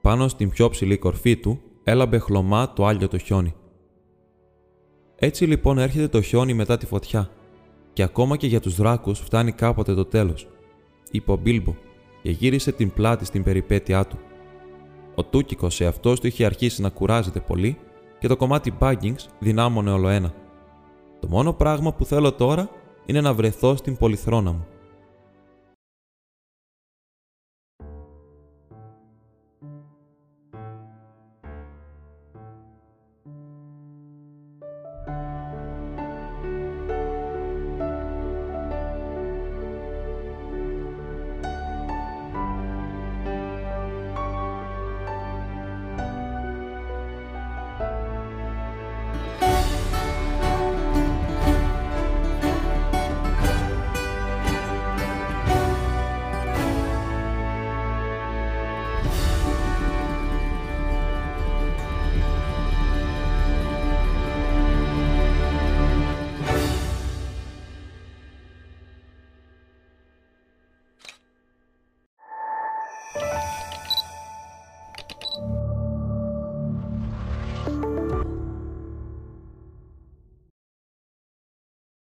Πάνω 0.00 0.28
στην 0.28 0.50
πιο 0.50 0.68
ψηλή 0.68 0.98
κορφή 0.98 1.36
του 1.36 1.60
έλαμπε 1.84 2.18
χλωμά 2.18 2.72
το 2.72 2.86
άλιο 2.86 3.08
το 3.08 3.18
χιόνι. 3.18 3.54
Έτσι 5.16 5.44
λοιπόν 5.44 5.78
έρχεται 5.78 6.08
το 6.08 6.22
χιόνι 6.22 6.54
μετά 6.54 6.78
τη 6.78 6.86
φωτιά, 6.86 7.30
και 7.92 8.02
ακόμα 8.02 8.36
και 8.36 8.46
για 8.46 8.60
τους 8.60 8.76
δράκους 8.76 9.18
φτάνει 9.20 9.52
κάποτε 9.52 9.94
το 9.94 10.04
τέλος, 10.04 10.48
είπε 11.10 11.32
ο 11.32 11.36
Μπίλμπο 11.36 11.74
και 12.22 12.30
γύρισε 12.30 12.72
την 12.72 12.90
πλάτη 12.90 13.24
στην 13.24 13.42
περιπέτειά 13.42 14.06
του. 14.06 14.18
Ο 15.14 15.24
Τούκικος 15.24 15.74
σε 15.74 15.86
αυτός 15.86 16.20
του 16.20 16.26
είχε 16.26 16.44
αρχίσει 16.44 16.82
να 16.82 16.88
κουράζεται 16.88 17.40
πολύ 17.40 17.78
και 18.20 18.28
το 18.28 18.36
κομμάτι 18.36 18.74
Baggings 18.78 19.26
δυνάμωνε 19.38 19.90
όλο 19.90 20.08
ένα. 20.08 20.32
Το 21.20 21.28
μόνο 21.28 21.52
πράγμα 21.52 21.92
που 21.92 22.04
θέλω 22.04 22.32
τώρα 22.32 22.68
είναι 23.06 23.20
να 23.20 23.34
βρεθώ 23.34 23.76
στην 23.76 23.96
πολυθρόνα 23.96 24.52
μου. 24.52 24.66